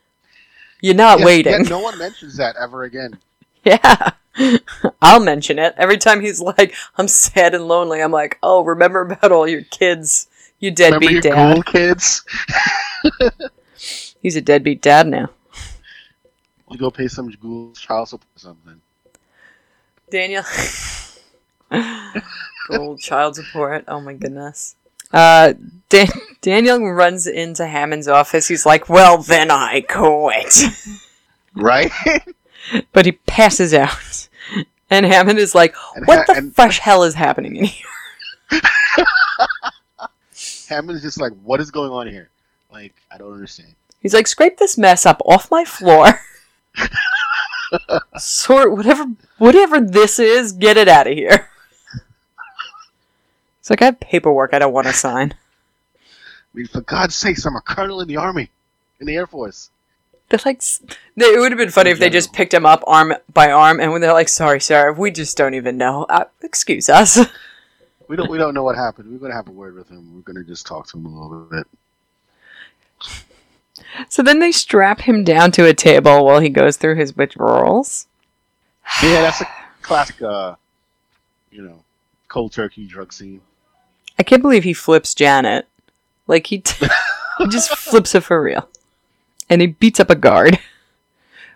You're 0.81 0.95
not 0.95 1.21
Yes, 1.21 1.27
waiting." 1.27 1.53
yet 1.53 1.69
no 1.69 1.79
one 1.79 1.97
mentions 1.99 2.37
that 2.39 2.57
ever 2.57 2.83
again. 2.83 3.19
Yeah. 3.65 4.11
I'll 5.03 5.21
mention 5.21 5.59
it. 5.59 5.75
Every 5.77 5.99
time 5.99 6.21
he's 6.21 6.41
like, 6.41 6.75
I'm 6.97 7.09
sad 7.09 7.55
and 7.55 7.69
lonely, 7.69 8.03
I'm 8.03 8.13
like, 8.13 8.39
oh, 8.43 8.65
remember 8.65 9.01
about 9.03 9.33
all 9.33 9.49
your 9.49 9.63
kids. 9.63 10.29
You 10.59 10.73
Remember 10.79 11.01
deadbeat 11.01 11.25
your 11.25 11.35
dad. 11.35 11.57
Goa'uld 11.57 11.67
kids? 11.67 12.25
He's 14.23 14.37
a 14.37 14.41
deadbeat 14.41 14.81
dad 14.81 15.09
now. 15.09 15.31
We 16.69 16.77
go 16.79 16.91
pay 16.91 17.09
some 17.09 17.31
Goa'uld 17.31 17.77
child 17.77 18.09
support 18.09 18.29
or 18.37 18.39
something. 18.39 18.81
Daniel. 20.11 20.43
Goa'uld 21.73 23.01
child 23.01 23.37
support. 23.37 23.85
Oh 23.89 24.01
my 24.01 24.15
goodness. 24.15 24.77
Uh, 25.13 25.55
Dan- 25.89 26.09
Daniel 26.41 26.91
runs 26.91 27.27
into 27.27 27.67
Hammond's 27.67 28.09
office. 28.09 28.49
He's 28.49 28.65
like, 28.65 28.89
well, 28.89 29.19
then 29.19 29.51
I 29.51 29.83
quit. 29.83 30.55
Right? 31.55 31.91
But 32.93 33.07
he 33.07 33.13
passes 33.13 33.73
out. 33.75 34.29
And 34.91 35.07
Hammond 35.07 35.39
is 35.39 35.55
like, 35.55 35.75
what 36.05 36.19
Ha- 36.19 36.25
the 36.29 36.35
and- 36.39 36.55
fresh 36.55 36.79
hell 36.79 37.03
is 37.03 37.15
happening 37.15 37.57
in 37.57 37.65
here? 37.65 37.87
Hammond's 40.69 41.03
just 41.03 41.21
like, 41.21 41.33
what 41.43 41.61
is 41.61 41.71
going 41.71 41.91
on 41.91 42.07
here? 42.09 42.29
Like, 42.71 42.95
I 43.11 43.19
don't 43.19 43.33
understand. 43.33 43.75
He's 44.01 44.15
like, 44.15 44.27
scrape 44.27 44.59
this 44.59 44.77
mess 44.77 45.07
up 45.07 45.21
off 45.25 45.51
my 45.51 45.65
floor. 45.65 46.21
Sort 48.19 48.73
whatever 48.73 49.07
whatever 49.39 49.81
this 49.81 50.19
is, 50.19 50.53
get 50.53 50.77
it 50.77 50.89
out 50.89 51.07
of 51.07 51.15
here. 51.15 51.49
It's 53.61 53.71
like 53.71 53.81
I 53.81 53.87
have 53.87 54.01
paperwork 54.01 54.53
I 54.53 54.59
don't 54.59 54.73
want 54.73 54.89
to 54.89 54.93
sign. 54.93 55.35
I 55.95 55.99
mean, 56.53 56.67
for 56.67 56.81
God's 56.83 57.15
sakes, 57.15 57.47
I'm 57.47 57.57
a 57.57 57.61
colonel 57.63 58.01
in 58.03 58.09
the 58.09 58.17
army, 58.19 58.51
in 59.01 59.07
the 59.07 59.15
Air 59.15 59.27
Force. 59.27 59.71
They're 60.33 60.41
like, 60.47 60.63
they, 61.15 61.27
it 61.27 61.39
would 61.39 61.53
have 61.53 61.59
been 61.59 61.71
funny 61.71 61.91
if 61.91 61.99
they 61.99 62.09
just 62.09 62.33
picked 62.33 62.55
him 62.55 62.65
up 62.65 62.83
arm 62.87 63.13
by 63.35 63.51
arm, 63.53 63.81
and 63.81 63.93
when 63.93 64.01
they're 64.01 64.15
like, 64.15 64.31
"Sorry, 64.31 64.61
sir, 64.61 64.91
we 64.91 65.11
just 65.11 65.37
don't 65.37 65.53
even 65.53 65.77
know. 65.77 66.07
Uh, 66.09 66.25
excuse 66.43 66.89
us." 66.89 67.21
We 68.09 68.17
don't 68.17 68.31
we 68.31 68.37
don't 68.37 68.53
know 68.53 68.63
what 68.63 68.77
happened. 68.77 69.11
We're 69.11 69.19
gonna 69.19 69.35
have 69.35 69.49
a 69.49 69.53
word 69.53 69.75
with 69.75 69.89
him. 69.89 70.15
We're 70.15 70.21
gonna 70.21 70.45
just 70.45 70.67
talk 70.67 70.87
to 70.89 70.99
him 70.99 71.07
a 71.07 71.09
little 71.09 71.47
bit. 71.47 71.67
so 74.11 74.23
then 74.23 74.39
they 74.39 74.53
strap 74.53 75.01
him 75.01 75.25
down 75.25 75.51
to 75.53 75.65
a 75.67 75.73
table 75.73 76.27
while 76.27 76.41
he 76.41 76.51
goes 76.51 76.77
through 76.77 76.97
his 76.97 77.17
withdrawals. 77.17 78.07
Yeah, 79.03 79.23
that's 79.23 79.41
a 79.41 79.49
classic. 79.81 80.21
Uh, 80.21 80.57
you 81.51 81.63
know, 81.63 81.83
cold 82.29 82.53
turkey 82.53 82.87
drug 82.87 83.15
scene. 83.15 83.41
I 84.19 84.25
can't 84.25 84.43
believe 84.43 84.65
he 84.65 84.75
flips 84.75 85.15
Janet. 85.15 85.67
Like 86.27 86.49
he, 86.49 86.59
t- 86.59 86.87
he 87.39 87.49
just 87.49 87.75
flips 87.75 88.13
her 88.13 88.21
for 88.21 88.43
real, 88.43 88.69
and 89.53 89.61
he 89.61 89.67
beats 89.67 90.01
up 90.01 90.09
a 90.09 90.15
guard. 90.15 90.59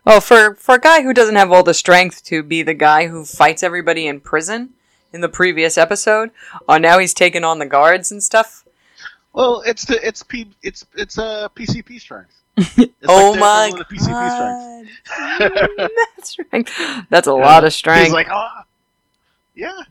Well, 0.04 0.20
for 0.28 0.54
for 0.54 0.74
a 0.74 0.80
guy 0.80 1.02
who 1.02 1.14
doesn't 1.14 1.36
have 1.36 1.50
all 1.50 1.62
the 1.62 1.74
strength 1.74 2.22
to 2.24 2.42
be 2.42 2.62
the 2.62 2.74
guy 2.74 3.06
who 3.08 3.24
fights 3.24 3.62
everybody 3.62 4.06
in 4.06 4.20
prison 4.20 4.74
in 5.12 5.22
the 5.22 5.30
previous 5.30 5.78
episode, 5.78 6.30
oh 6.68 6.76
now 6.76 6.98
he's 6.98 7.14
taking 7.14 7.42
on 7.42 7.58
the 7.58 7.66
guards 7.66 8.12
and 8.12 8.22
stuff. 8.22 8.64
Well, 9.32 9.62
it's 9.64 9.86
the 9.86 10.06
it's 10.06 10.22
P 10.22 10.50
it's 10.62 10.84
it's 10.94 11.18
uh, 11.18 11.48
PCP 11.56 11.98
strength. 12.00 12.32
Oh 13.08 13.30
like 13.32 13.40
my 13.40 13.82
PCP 13.90 14.00
strength. 14.00 14.90
god, 15.78 15.90
that's 16.16 16.36
right. 16.52 16.70
That's 17.08 17.26
a 17.26 17.32
lot 17.32 17.64
of 17.64 17.72
strength. 17.72 18.04
He's 18.04 18.12
like, 18.12 18.28
ah, 18.30 18.64
yeah. 19.54 19.82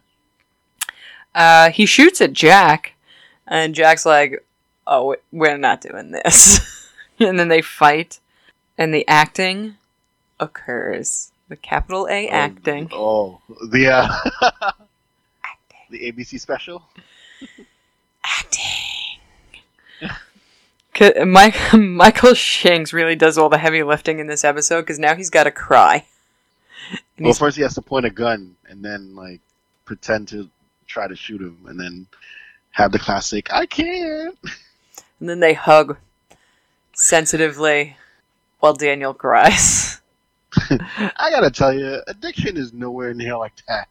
Uh, 1.33 1.69
he 1.69 1.85
shoots 1.85 2.21
at 2.21 2.33
Jack, 2.33 2.93
and 3.47 3.75
Jack's 3.75 4.05
like, 4.05 4.45
"Oh, 4.87 5.15
we're 5.31 5.57
not 5.57 5.81
doing 5.81 6.11
this." 6.11 6.59
and 7.19 7.39
then 7.39 7.47
they 7.47 7.61
fight, 7.61 8.19
and 8.77 8.93
the 8.93 9.07
acting 9.07 9.77
occurs. 10.39 11.31
The 11.47 11.55
capital 11.55 12.07
A 12.09 12.27
acting. 12.27 12.89
Oh, 12.91 13.39
the 13.69 13.87
uh, 13.87 14.71
the 15.89 16.11
ABC 16.11 16.39
special. 16.39 16.83
Acting. 18.23 19.19
Mike, 21.27 21.73
Michael 21.73 22.33
Shanks 22.33 22.93
really 22.93 23.15
does 23.15 23.37
all 23.37 23.49
the 23.49 23.57
heavy 23.57 23.83
lifting 23.83 24.19
in 24.19 24.27
this 24.27 24.43
episode 24.43 24.81
because 24.81 24.97
now 24.97 25.15
he's 25.15 25.29
got 25.29 25.43
to 25.43 25.51
cry. 25.51 26.05
And 27.17 27.25
Well, 27.25 27.33
first 27.33 27.57
he 27.57 27.63
has 27.63 27.75
to 27.75 27.81
point 27.81 28.05
a 28.05 28.09
gun 28.09 28.55
and 28.67 28.83
then 28.83 29.15
like 29.15 29.41
pretend 29.85 30.29
to 30.29 30.49
try 30.87 31.07
to 31.07 31.15
shoot 31.15 31.41
him, 31.41 31.59
and 31.67 31.79
then 31.79 32.07
have 32.71 32.91
the 32.91 32.99
classic 32.99 33.53
"I 33.53 33.65
can't." 33.67 34.37
and 35.19 35.29
then 35.29 35.39
they 35.39 35.53
hug 35.53 35.97
sensitively 36.95 37.97
while 38.59 38.73
Daniel 38.73 39.13
cries. 39.13 40.01
I 40.69 41.29
gotta 41.29 41.51
tell 41.51 41.73
you, 41.73 42.01
addiction 42.07 42.57
is 42.57 42.73
nowhere 42.73 43.13
near 43.13 43.37
like 43.37 43.53
that. 43.67 43.87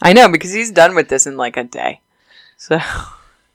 I 0.00 0.12
know 0.12 0.30
because 0.30 0.52
he's 0.52 0.70
done 0.70 0.94
with 0.94 1.08
this 1.08 1.26
in 1.26 1.36
like 1.36 1.56
a 1.56 1.64
day. 1.64 2.00
So. 2.56 2.78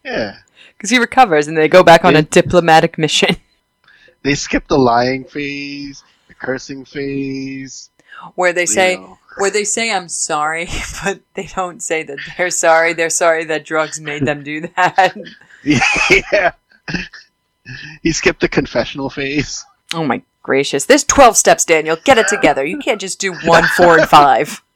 Yeah, 0.04 0.38
Because 0.82 0.90
he 0.90 0.98
recovers 0.98 1.48
and 1.48 1.56
they 1.56 1.68
go 1.68 1.84
back 1.84 2.04
on 2.06 2.16
a 2.16 2.24
diplomatic 2.24 2.98
mission. 2.98 3.38
they 4.24 4.34
skip 4.34 4.68
the 4.68 4.80
lying 4.80 5.24
phase, 5.26 6.04
the 6.28 6.34
cursing 6.34 6.86
phase. 6.86 7.92
Where 8.34 8.52
they 8.52 8.66
say 8.66 8.96
know. 8.96 9.20
where 9.38 9.52
they 9.52 9.64
say 9.64 9.92
I'm 9.92 10.10
sorry, 10.10 10.70
but 11.04 11.22
they 11.36 11.48
don't 11.56 11.84
say 11.84 12.02
that 12.02 12.18
they're 12.36 12.50
sorry. 12.50 12.94
They're 12.94 13.12
sorry 13.12 13.44
that 13.46 13.64
drugs 13.64 14.02
made 14.02 14.26
them 14.26 14.44
do 14.44 14.62
that. 14.76 15.16
yeah. 15.64 16.54
He 18.04 18.12
skipped 18.12 18.42
the 18.42 18.50
confessional 18.50 19.10
phase. 19.10 19.66
oh 19.94 20.04
my 20.04 20.22
gracious. 20.44 20.86
There's 20.86 21.04
twelve 21.04 21.38
steps, 21.38 21.66
Daniel. 21.66 21.98
Get 22.04 22.18
it 22.18 22.28
together. 22.28 22.66
You 22.66 22.80
can't 22.80 23.00
just 23.02 23.20
do 23.20 23.34
one, 23.46 23.64
four, 23.78 23.98
and 24.00 24.10
five. 24.10 24.62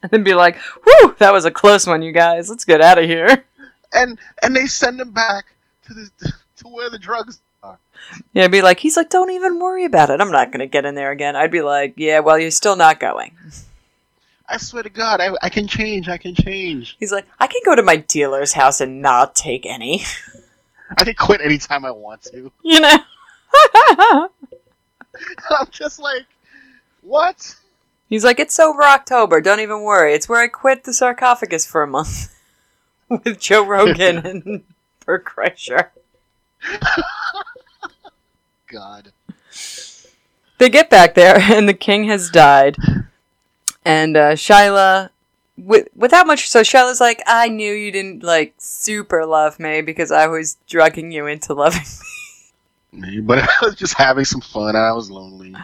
And 0.00 0.12
then 0.12 0.22
be 0.22 0.34
like, 0.34 0.56
whew, 0.84 1.16
that 1.18 1.32
was 1.32 1.44
a 1.44 1.50
close 1.50 1.84
one, 1.84 2.02
you 2.02 2.12
guys. 2.12 2.48
Let's 2.48 2.64
get 2.64 2.80
out 2.80 2.98
of 2.98 3.04
here. 3.06 3.44
and 3.92 4.16
and 4.44 4.54
they 4.54 4.66
send 4.66 5.00
him 5.00 5.10
back 5.10 5.46
to 5.88 5.94
the 5.94 6.32
to 6.58 6.68
where 6.68 6.88
the 6.88 7.00
drugs 7.00 7.40
are. 7.64 7.80
Yeah, 8.32 8.46
be 8.46 8.62
like, 8.62 8.78
he's 8.78 8.96
like, 8.96 9.10
don't 9.10 9.32
even 9.32 9.58
worry 9.58 9.84
about 9.84 10.10
it. 10.10 10.20
I'm 10.20 10.30
not 10.30 10.52
gonna 10.52 10.68
get 10.68 10.84
in 10.84 10.94
there 10.94 11.10
again. 11.10 11.34
I'd 11.34 11.50
be 11.50 11.62
like, 11.62 11.94
yeah, 11.96 12.20
well, 12.20 12.38
you're 12.38 12.52
still 12.52 12.76
not 12.76 13.00
going. 13.00 13.36
I 14.48 14.56
swear 14.58 14.84
to 14.84 14.88
God, 14.88 15.20
I, 15.20 15.30
I 15.42 15.48
can 15.48 15.66
change. 15.66 16.08
I 16.08 16.16
can 16.16 16.36
change. 16.36 16.96
He's 17.00 17.10
like, 17.10 17.26
I 17.40 17.48
can 17.48 17.60
go 17.64 17.74
to 17.74 17.82
my 17.82 17.96
dealer's 17.96 18.52
house 18.52 18.80
and 18.80 19.02
not 19.02 19.34
take 19.34 19.66
any. 19.66 20.04
I 20.96 21.04
can 21.04 21.14
quit 21.14 21.40
anytime 21.40 21.84
I 21.84 21.90
want 21.90 22.22
to. 22.22 22.50
You 22.62 22.80
know? 22.80 22.98
I'm 25.50 25.66
just 25.70 25.98
like, 25.98 26.26
what? 27.02 27.56
He's 28.08 28.24
like, 28.24 28.38
it's 28.38 28.58
over 28.58 28.82
October. 28.82 29.40
Don't 29.40 29.60
even 29.60 29.82
worry. 29.82 30.14
It's 30.14 30.28
where 30.28 30.42
I 30.42 30.48
quit 30.48 30.84
the 30.84 30.92
sarcophagus 30.92 31.66
for 31.66 31.82
a 31.82 31.86
month 31.86 32.34
with 33.08 33.40
Joe 33.40 33.64
Rogan 33.64 34.18
and 34.18 34.64
Bert 35.04 35.24
Kreischer. 35.24 35.88
God. 38.66 39.12
They 40.58 40.68
get 40.68 40.90
back 40.90 41.14
there, 41.14 41.38
and 41.38 41.68
the 41.68 41.74
king 41.74 42.04
has 42.04 42.30
died. 42.30 42.76
And 43.84 44.16
uh, 44.16 44.32
Shyla, 44.32 45.10
with, 45.58 45.88
without 45.94 46.26
much, 46.26 46.48
so 46.48 46.62
Shyla's 46.62 47.00
like, 47.00 47.22
I 47.26 47.48
knew 47.48 47.72
you 47.72 47.90
didn't 47.90 48.22
like 48.22 48.54
super 48.58 49.26
love 49.26 49.58
me 49.58 49.82
because 49.82 50.10
I 50.10 50.26
was 50.26 50.56
drugging 50.68 51.12
you 51.12 51.26
into 51.26 51.54
loving 51.54 51.82
me. 52.92 53.20
But 53.20 53.38
I 53.42 53.66
was 53.66 53.74
just 53.74 53.96
having 53.96 54.24
some 54.24 54.40
fun. 54.40 54.76
I 54.76 54.92
was 54.92 55.10
lonely. 55.10 55.54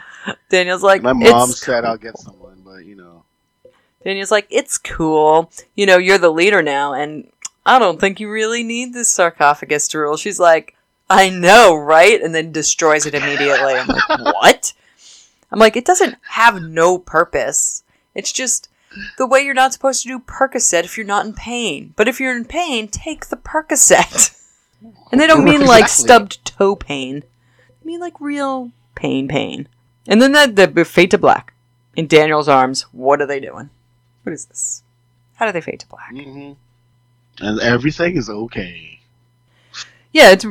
Daniel's 0.49 0.83
like, 0.83 1.03
My 1.03 1.13
mom 1.13 1.51
said 1.51 1.85
I'll 1.85 1.97
get 1.97 2.19
someone, 2.19 2.63
but 2.65 2.85
you 2.85 2.97
know. 2.97 3.25
Daniel's 4.05 4.31
like, 4.31 4.47
it's 4.51 4.77
cool. 4.77 5.51
You 5.75 5.87
know, 5.87 5.97
you're 5.97 6.19
the 6.19 6.31
leader 6.31 6.63
now, 6.63 6.93
and 6.93 7.31
I 7.65 7.79
don't 7.79 7.99
think 7.99 8.21
you 8.21 8.31
really 8.31 8.63
need 8.63 8.93
this 8.93 9.09
sarcophagus 9.09 9.89
to 9.89 9.99
rule. 9.99 10.17
She's 10.17 10.39
like, 10.39 10.77
I 11.09 11.31
know, 11.31 11.75
right? 11.75 12.21
And 12.21 12.35
then 12.35 12.53
destroys 12.53 13.07
it 13.07 13.15
immediately. 13.15 13.75
I'm 13.75 13.87
like, 13.87 14.09
what? 14.21 14.73
I'm 15.51 15.59
like, 15.59 15.77
it 15.77 15.85
doesn't 15.85 16.17
have 16.31 16.63
no 16.63 16.99
purpose. 16.99 17.83
It's 18.15 18.33
just 18.33 18.69
the 19.19 19.27
way 19.27 19.41
you're 19.41 19.55
not 19.55 19.73
supposed 19.73 20.03
to 20.03 20.09
do 20.09 20.19
Percocet 20.21 20.85
if 20.85 20.97
you're 20.97 21.07
not 21.07 21.27
in 21.27 21.35
pain. 21.35 21.95
But 21.97 22.09
if 22.09 22.21
you're 22.21 22.37
in 22.37 22.45
pain, 22.45 22.89
take 22.89 23.27
the 23.27 23.37
Percocet. 23.37 24.41
And 25.11 25.21
they 25.21 25.27
don't 25.27 25.45
mean 25.45 25.65
like 25.65 25.89
stubbed 25.89 26.45
toe 26.45 26.77
pain. 26.77 27.21
They 27.21 27.87
mean 27.87 28.01
like 28.01 28.21
real 28.21 28.71
pain 28.95 29.29
pain. 29.29 29.67
And 30.07 30.21
then 30.21 30.33
the, 30.33 30.67
the 30.67 30.85
fade 30.85 31.11
to 31.13 31.19
black. 31.19 31.55
In 31.97 32.07
Daniel's 32.07 32.49
arms, 32.49 32.83
what 32.93 33.23
are 33.23 33.27
they 33.27 33.41
doing? 33.41 33.71
What 34.25 34.33
is 34.33 34.45
this? 34.47 34.83
How 35.37 35.47
do 35.47 35.53
they 35.53 35.61
fade 35.63 35.81
to 35.81 35.89
black? 35.89 36.11
hmm 36.11 36.53
And 37.41 37.61
everything 37.61 38.17
is 38.17 38.29
okay. 38.29 39.01
Yeah, 40.13 40.33
it's 40.33 40.45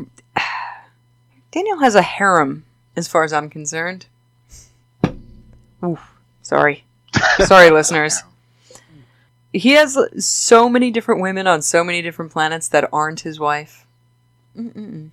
Daniel 1.52 1.80
has 1.80 1.96
a 1.96 2.02
harem, 2.02 2.66
as 2.96 3.08
far 3.08 3.24
as 3.24 3.34
I'm 3.34 3.50
concerned. 3.50 4.08
Oof, 5.84 6.00
sorry, 6.42 6.86
sorry, 7.46 7.70
listeners. 7.70 8.24
He 9.54 9.72
has 9.72 9.98
so 10.18 10.68
many 10.68 10.90
different 10.92 11.22
women 11.22 11.46
on 11.48 11.62
so 11.62 11.84
many 11.84 12.02
different 12.02 12.32
planets 12.32 12.68
that 12.70 12.90
aren't 12.92 13.20
his 13.22 13.40
wife. 13.40 13.86
Mm-mm. 14.58 15.12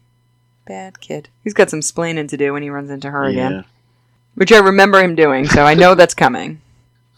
Bad 0.66 1.00
kid. 1.00 1.28
He's 1.44 1.54
got 1.54 1.68
some 1.70 1.80
splaining 1.80 2.28
to 2.28 2.36
do 2.36 2.52
when 2.54 2.62
he 2.62 2.70
runs 2.70 2.90
into 2.90 3.10
her 3.10 3.24
again, 3.24 3.64
which 4.34 4.50
I 4.52 4.58
remember 4.58 5.02
him 5.02 5.14
doing, 5.14 5.46
so 5.46 5.64
I 5.64 5.74
know 5.74 5.94
that's 5.94 6.14
coming. 6.14 6.60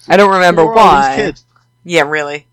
I 0.09 0.17
don't 0.17 0.33
remember 0.33 0.63
Who 0.63 0.69
are 0.71 0.75
why. 0.75 1.13
kids? 1.17 1.45
Yeah, 1.85 2.03
really. 2.03 2.47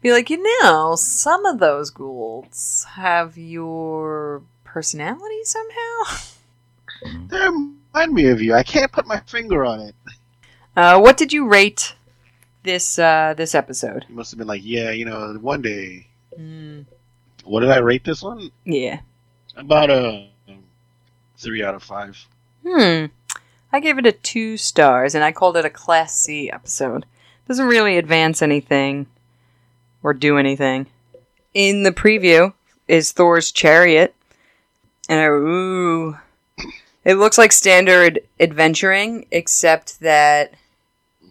Be 0.00 0.12
like, 0.12 0.30
you 0.30 0.42
know, 0.62 0.94
some 0.96 1.44
of 1.44 1.58
those 1.58 1.90
ghouls 1.90 2.86
have 2.92 3.36
your 3.36 4.42
personality 4.64 5.44
somehow. 5.44 6.18
They 7.28 7.38
remind 7.38 8.12
me 8.12 8.28
of 8.28 8.40
you. 8.40 8.54
I 8.54 8.62
can't 8.62 8.92
put 8.92 9.06
my 9.06 9.20
finger 9.20 9.64
on 9.64 9.80
it. 9.80 9.94
Uh, 10.76 11.00
what 11.00 11.16
did 11.16 11.32
you 11.32 11.46
rate 11.48 11.94
this 12.62 12.98
uh, 12.98 13.34
this 13.36 13.54
episode? 13.54 14.04
You 14.08 14.14
must 14.14 14.30
have 14.30 14.38
been 14.38 14.46
like, 14.48 14.62
yeah, 14.64 14.90
you 14.90 15.04
know, 15.04 15.36
one 15.40 15.62
day. 15.62 16.06
Mm, 16.38 16.84
What 17.44 17.60
did 17.60 17.70
I 17.70 17.78
rate 17.78 18.04
this 18.04 18.22
one? 18.22 18.50
yeah. 18.64 19.00
About 19.56 19.90
a 19.90 20.28
three 21.36 21.64
out 21.64 21.74
of 21.74 21.82
five. 21.82 22.16
Hmm. 22.66 23.06
I 23.72 23.80
gave 23.80 23.98
it 23.98 24.06
a 24.06 24.12
two 24.12 24.56
stars, 24.56 25.14
and 25.14 25.24
I 25.24 25.32
called 25.32 25.56
it 25.56 25.64
a 25.64 25.70
Class 25.70 26.16
C 26.16 26.50
episode. 26.50 27.04
Doesn't 27.48 27.66
really 27.66 27.96
advance 27.98 28.40
anything 28.40 29.06
or 30.02 30.14
do 30.14 30.38
anything. 30.38 30.86
In 31.54 31.82
the 31.82 31.90
preview 31.92 32.52
is 32.86 33.10
Thor's 33.12 33.50
chariot, 33.50 34.14
and 35.08 35.20
I, 35.20 35.24
ooh, 35.26 36.16
it 37.04 37.14
looks 37.14 37.36
like 37.38 37.52
standard 37.52 38.20
adventuring, 38.38 39.26
except 39.32 40.00
that 40.00 40.54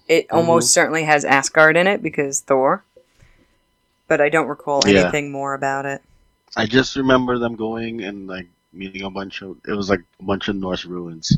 it 0.08 0.28
mm-hmm. 0.28 0.38
almost 0.38 0.72
certainly 0.72 1.04
has 1.04 1.26
Asgard 1.26 1.78
in 1.78 1.88
it 1.88 2.02
because 2.02 2.42
Thor. 2.42 2.84
But 4.08 4.22
I 4.22 4.30
don't 4.30 4.48
recall 4.48 4.82
Yeah. 4.86 5.02
anything 5.02 5.32
more 5.32 5.54
about 5.54 5.86
it. 5.86 6.02
I 6.56 6.66
just 6.66 6.96
remember 6.96 7.38
them 7.38 7.56
going 7.56 8.02
and 8.02 8.28
like 8.28 8.48
meeting 8.72 9.04
a 9.04 9.10
bunch 9.10 9.42
of. 9.42 9.58
It 9.68 9.74
was 9.74 9.90
like 9.90 10.02
a 10.20 10.24
bunch 10.24 10.48
of 10.48 10.56
Norse 10.56 10.86
ruins. 10.86 11.38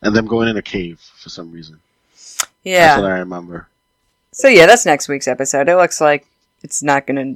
and 0.00 0.14
them 0.14 0.26
going 0.26 0.48
in 0.48 0.56
a 0.56 0.62
cave 0.62 1.00
for 1.16 1.28
some 1.28 1.50
reason. 1.50 1.80
Yeah. 2.62 2.88
That's 2.88 3.02
what 3.02 3.10
I 3.10 3.18
remember. 3.18 3.66
So 4.30 4.46
yeah, 4.46 4.66
that's 4.66 4.86
next 4.86 5.08
week's 5.08 5.26
episode. 5.26 5.68
It 5.68 5.74
looks 5.74 6.00
like 6.00 6.24
it's 6.62 6.84
not 6.84 7.06
gonna 7.06 7.34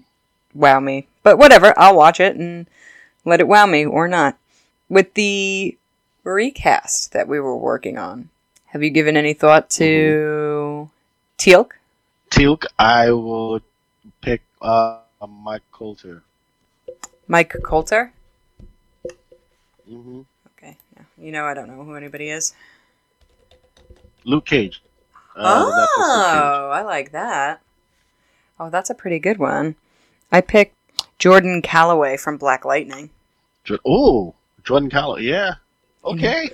wow 0.55 0.79
me, 0.79 1.09
but 1.25 1.38
whatever. 1.38 1.75
I'll 1.77 1.97
watch 1.97 2.21
it 2.21 2.37
and 2.37 2.69
let 3.25 3.41
it 3.41 3.49
wow 3.49 3.67
me 3.67 3.85
or 3.85 4.07
not. 4.07 4.37
With 4.88 5.15
the 5.15 5.77
recast 6.23 7.12
that 7.12 7.27
we 7.27 7.41
were 7.41 7.57
working 7.57 7.99
on, 7.99 8.29
have 8.73 8.83
you 8.83 8.91
given 8.91 9.17
any 9.17 9.35
thought 9.35 9.69
to 9.71 10.89
Teal'c? 11.39 11.71
Teal'c, 12.31 12.65
I 12.79 13.11
would 13.13 13.63
pick 14.21 14.43
uh, 14.61 15.01
Mike 15.29 15.63
Colter. 15.73 16.23
Mike 17.29 17.55
Colter? 17.63 18.13
hmm 19.89 20.23
Okay, 20.57 20.77
yeah. 20.97 21.03
You 21.19 21.33
know 21.33 21.45
I 21.45 21.55
don't 21.55 21.69
know 21.69 21.83
who 21.85 21.95
anybody 21.95 22.31
is. 22.31 22.55
Luke 24.25 24.47
Cage. 24.47 24.83
Uh, 25.37 25.65
Luke 25.65 25.75
Cage. 25.75 26.05
oh, 26.05 26.71
I 26.73 26.83
like 26.83 27.13
that. 27.13 27.61
Oh, 28.61 28.71
that's 28.71 28.91
a 28.91 28.95
pretty 28.95 29.19
good 29.19 29.39
one. 29.39 29.75
I 30.31 30.41
picked 30.41 30.77
Jordan 31.19 31.63
Calloway 31.63 32.17
from 32.17 32.37
Black 32.39 32.65
Lightning. 32.65 33.11
Jo- 33.65 33.79
Oh, 33.85 34.35
Jordan 34.65 34.89
Calloway. 34.91 35.23
Yeah. 35.25 35.55
Okay. 36.05 36.51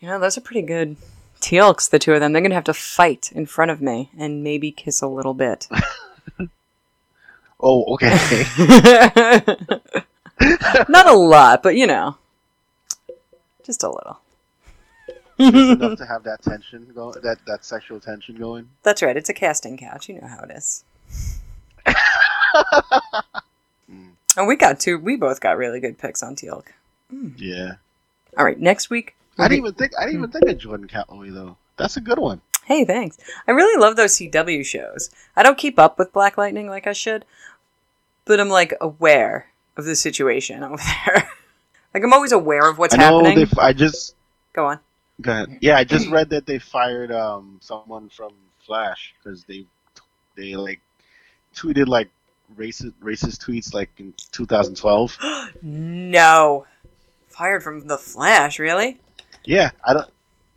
You 0.00 0.08
know, 0.08 0.18
those 0.18 0.38
are 0.38 0.42
pretty 0.42 0.62
good. 0.62 0.96
Teal'c's 1.40 1.88
the 1.88 1.98
two 1.98 2.12
of 2.14 2.20
them. 2.20 2.32
They're 2.32 2.42
gonna 2.42 2.54
have 2.54 2.64
to 2.64 2.74
fight 2.74 3.30
in 3.32 3.46
front 3.46 3.70
of 3.70 3.80
me 3.80 4.10
and 4.18 4.42
maybe 4.44 4.70
kiss 4.72 5.00
a 5.02 5.06
little 5.08 5.34
bit. 5.34 5.68
Oh, 7.62 7.84
okay. 7.92 8.16
Not 10.88 11.06
a 11.06 11.12
lot, 11.12 11.62
but 11.62 11.76
you 11.76 11.86
know, 11.86 12.16
just 13.64 13.82
a 13.82 13.90
little. 13.90 14.18
Just 15.38 15.54
enough 15.82 15.98
to 15.98 16.06
have 16.08 16.22
that 16.22 16.40
tension 16.42 16.86
go, 16.94 17.12
that 17.12 17.36
that 17.46 17.66
sexual 17.66 18.00
tension 18.00 18.36
going. 18.36 18.70
That's 18.82 19.02
right. 19.02 19.14
It's 19.14 19.28
a 19.28 19.34
casting 19.34 19.76
couch. 19.76 20.08
You 20.08 20.22
know 20.22 20.26
how 20.26 20.40
it 20.44 20.52
is. 20.56 20.84
Mm, 23.90 24.12
And 24.38 24.46
we 24.46 24.56
got 24.56 24.80
two. 24.80 24.98
We 24.98 25.16
both 25.16 25.40
got 25.40 25.58
really 25.58 25.80
good 25.80 25.98
picks 25.98 26.22
on 26.22 26.36
Teal'c. 26.36 26.64
yeah. 27.36 27.72
All 28.38 28.44
right, 28.46 28.58
next 28.58 28.88
week. 28.88 29.16
I 29.40 29.48
didn't 29.48 29.64
even 29.64 29.74
think. 29.74 29.92
I 29.98 30.04
didn't 30.04 30.18
even 30.18 30.30
think 30.30 30.48
of 30.48 30.58
Jordan 30.58 30.88
Calloway 30.88 31.30
though. 31.30 31.56
That's 31.76 31.96
a 31.96 32.00
good 32.00 32.18
one. 32.18 32.40
Hey, 32.64 32.84
thanks. 32.84 33.18
I 33.48 33.52
really 33.52 33.80
love 33.80 33.96
those 33.96 34.16
CW 34.16 34.64
shows. 34.64 35.10
I 35.34 35.42
don't 35.42 35.58
keep 35.58 35.78
up 35.78 35.98
with 35.98 36.12
Black 36.12 36.38
Lightning 36.38 36.68
like 36.68 36.86
I 36.86 36.92
should, 36.92 37.24
but 38.24 38.38
I'm 38.38 38.48
like 38.48 38.74
aware 38.80 39.48
of 39.76 39.84
the 39.86 39.96
situation 39.96 40.62
over 40.64 40.82
there. 41.06 41.30
like 41.94 42.04
I'm 42.04 42.12
always 42.12 42.32
aware 42.32 42.68
of 42.68 42.78
what's 42.78 42.94
I 42.94 43.02
happening. 43.02 43.38
F- 43.38 43.58
I 43.58 43.72
just. 43.72 44.14
Go 44.52 44.66
on. 44.66 44.78
Go 45.20 45.32
ahead. 45.32 45.58
Yeah, 45.60 45.76
I 45.76 45.84
just 45.84 46.08
read 46.10 46.30
that 46.30 46.46
they 46.46 46.58
fired 46.58 47.10
um 47.12 47.58
someone 47.60 48.08
from 48.08 48.32
Flash 48.66 49.14
because 49.22 49.44
they 49.44 49.66
they 50.36 50.54
like 50.54 50.80
tweeted 51.54 51.88
like 51.88 52.08
racist 52.56 52.92
racist 53.02 53.44
tweets 53.44 53.74
like 53.74 53.90
in 53.98 54.14
2012. 54.32 55.18
no. 55.62 56.66
Fired 57.28 57.62
from 57.62 57.86
the 57.86 57.96
Flash, 57.98 58.58
really? 58.58 58.98
Yeah, 59.44 59.70
I 59.84 59.92
don't. 59.94 60.10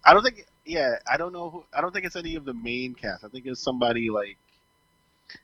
I 0.06 0.14
don't 0.14 0.24
think. 0.24 0.46
Yeah, 0.66 0.96
I 1.12 1.18
don't 1.18 1.34
know 1.34 1.50
who. 1.50 1.64
I 1.76 1.82
don't 1.82 1.92
think 1.92 2.06
it's 2.06 2.16
any 2.16 2.36
of 2.36 2.46
the 2.46 2.54
main 2.54 2.94
cast. 2.94 3.24
I 3.24 3.28
think 3.28 3.46
it's 3.46 3.60
somebody 3.62 4.10
like 4.10 4.38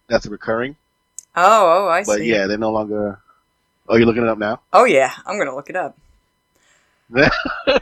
that's 0.08 0.26
recurring. 0.28 0.76
Oh, 1.36 1.86
oh, 1.86 1.88
I 1.88 2.02
But 2.02 2.06
see. 2.06 2.12
But 2.20 2.26
yeah, 2.26 2.48
they're 2.48 2.58
no 2.58 2.72
longer. 2.72 3.20
Oh, 3.88 3.96
you're 3.96 4.06
looking 4.06 4.24
it 4.24 4.30
up 4.30 4.38
now. 4.38 4.62
Oh 4.72 4.86
yeah, 4.86 5.14
I'm 5.26 5.38
gonna 5.38 5.56
look 5.56 5.70
it 5.70 5.76
up. 5.76 5.98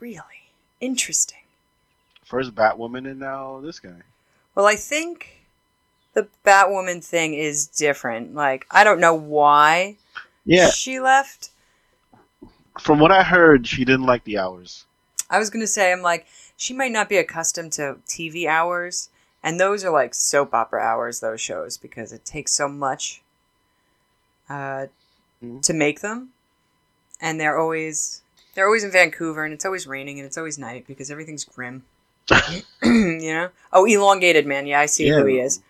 Really 0.00 0.52
interesting. 0.80 1.38
First 2.24 2.54
Batwoman 2.54 3.10
and 3.10 3.18
now 3.18 3.60
this 3.60 3.80
guy. 3.80 4.02
Well, 4.54 4.66
I 4.66 4.76
think 4.76 5.44
the 6.14 6.28
Batwoman 6.44 7.02
thing 7.02 7.34
is 7.34 7.66
different. 7.66 8.34
Like, 8.34 8.66
I 8.70 8.84
don't 8.84 9.00
know 9.00 9.14
why 9.14 9.96
Yeah, 10.44 10.70
she 10.70 11.00
left. 11.00 11.50
From 12.80 12.98
what 12.98 13.12
I 13.12 13.22
heard, 13.22 13.66
she 13.66 13.84
didn't 13.84 14.06
like 14.06 14.24
the 14.24 14.38
hours. 14.38 14.84
I 15.30 15.38
was 15.38 15.50
gonna 15.50 15.66
say, 15.66 15.92
I'm 15.92 16.02
like, 16.02 16.26
she 16.56 16.72
might 16.74 16.92
not 16.92 17.08
be 17.08 17.16
accustomed 17.18 17.72
to 17.72 17.98
TV 18.06 18.46
hours, 18.46 19.10
and 19.42 19.60
those 19.60 19.84
are 19.84 19.90
like 19.92 20.14
soap 20.14 20.54
opera 20.54 20.82
hours. 20.82 21.20
Those 21.20 21.40
shows 21.40 21.76
because 21.76 22.12
it 22.12 22.24
takes 22.24 22.52
so 22.52 22.68
much 22.68 23.22
uh, 24.48 24.86
Mhm. 25.42 25.62
to 25.62 25.72
make 25.74 26.00
them, 26.00 26.30
and 27.20 27.40
they're 27.40 27.58
always 27.58 28.22
they're 28.54 28.66
always 28.66 28.82
in 28.84 28.90
Vancouver, 28.90 29.44
and 29.44 29.54
it's 29.54 29.64
always 29.64 29.86
raining, 29.86 30.18
and 30.18 30.26
it's 30.26 30.38
always 30.38 30.58
night 30.58 30.86
because 30.88 31.10
everything's 31.10 31.44
grim. 31.44 31.84
you 32.82 33.32
know? 33.32 33.50
Oh, 33.72 33.84
elongated 33.84 34.46
man. 34.46 34.66
Yeah, 34.66 34.80
I 34.80 34.86
see 34.86 35.08
Yeah. 35.08 35.20
who 35.20 35.26
he 35.26 35.38
is. 35.38 35.60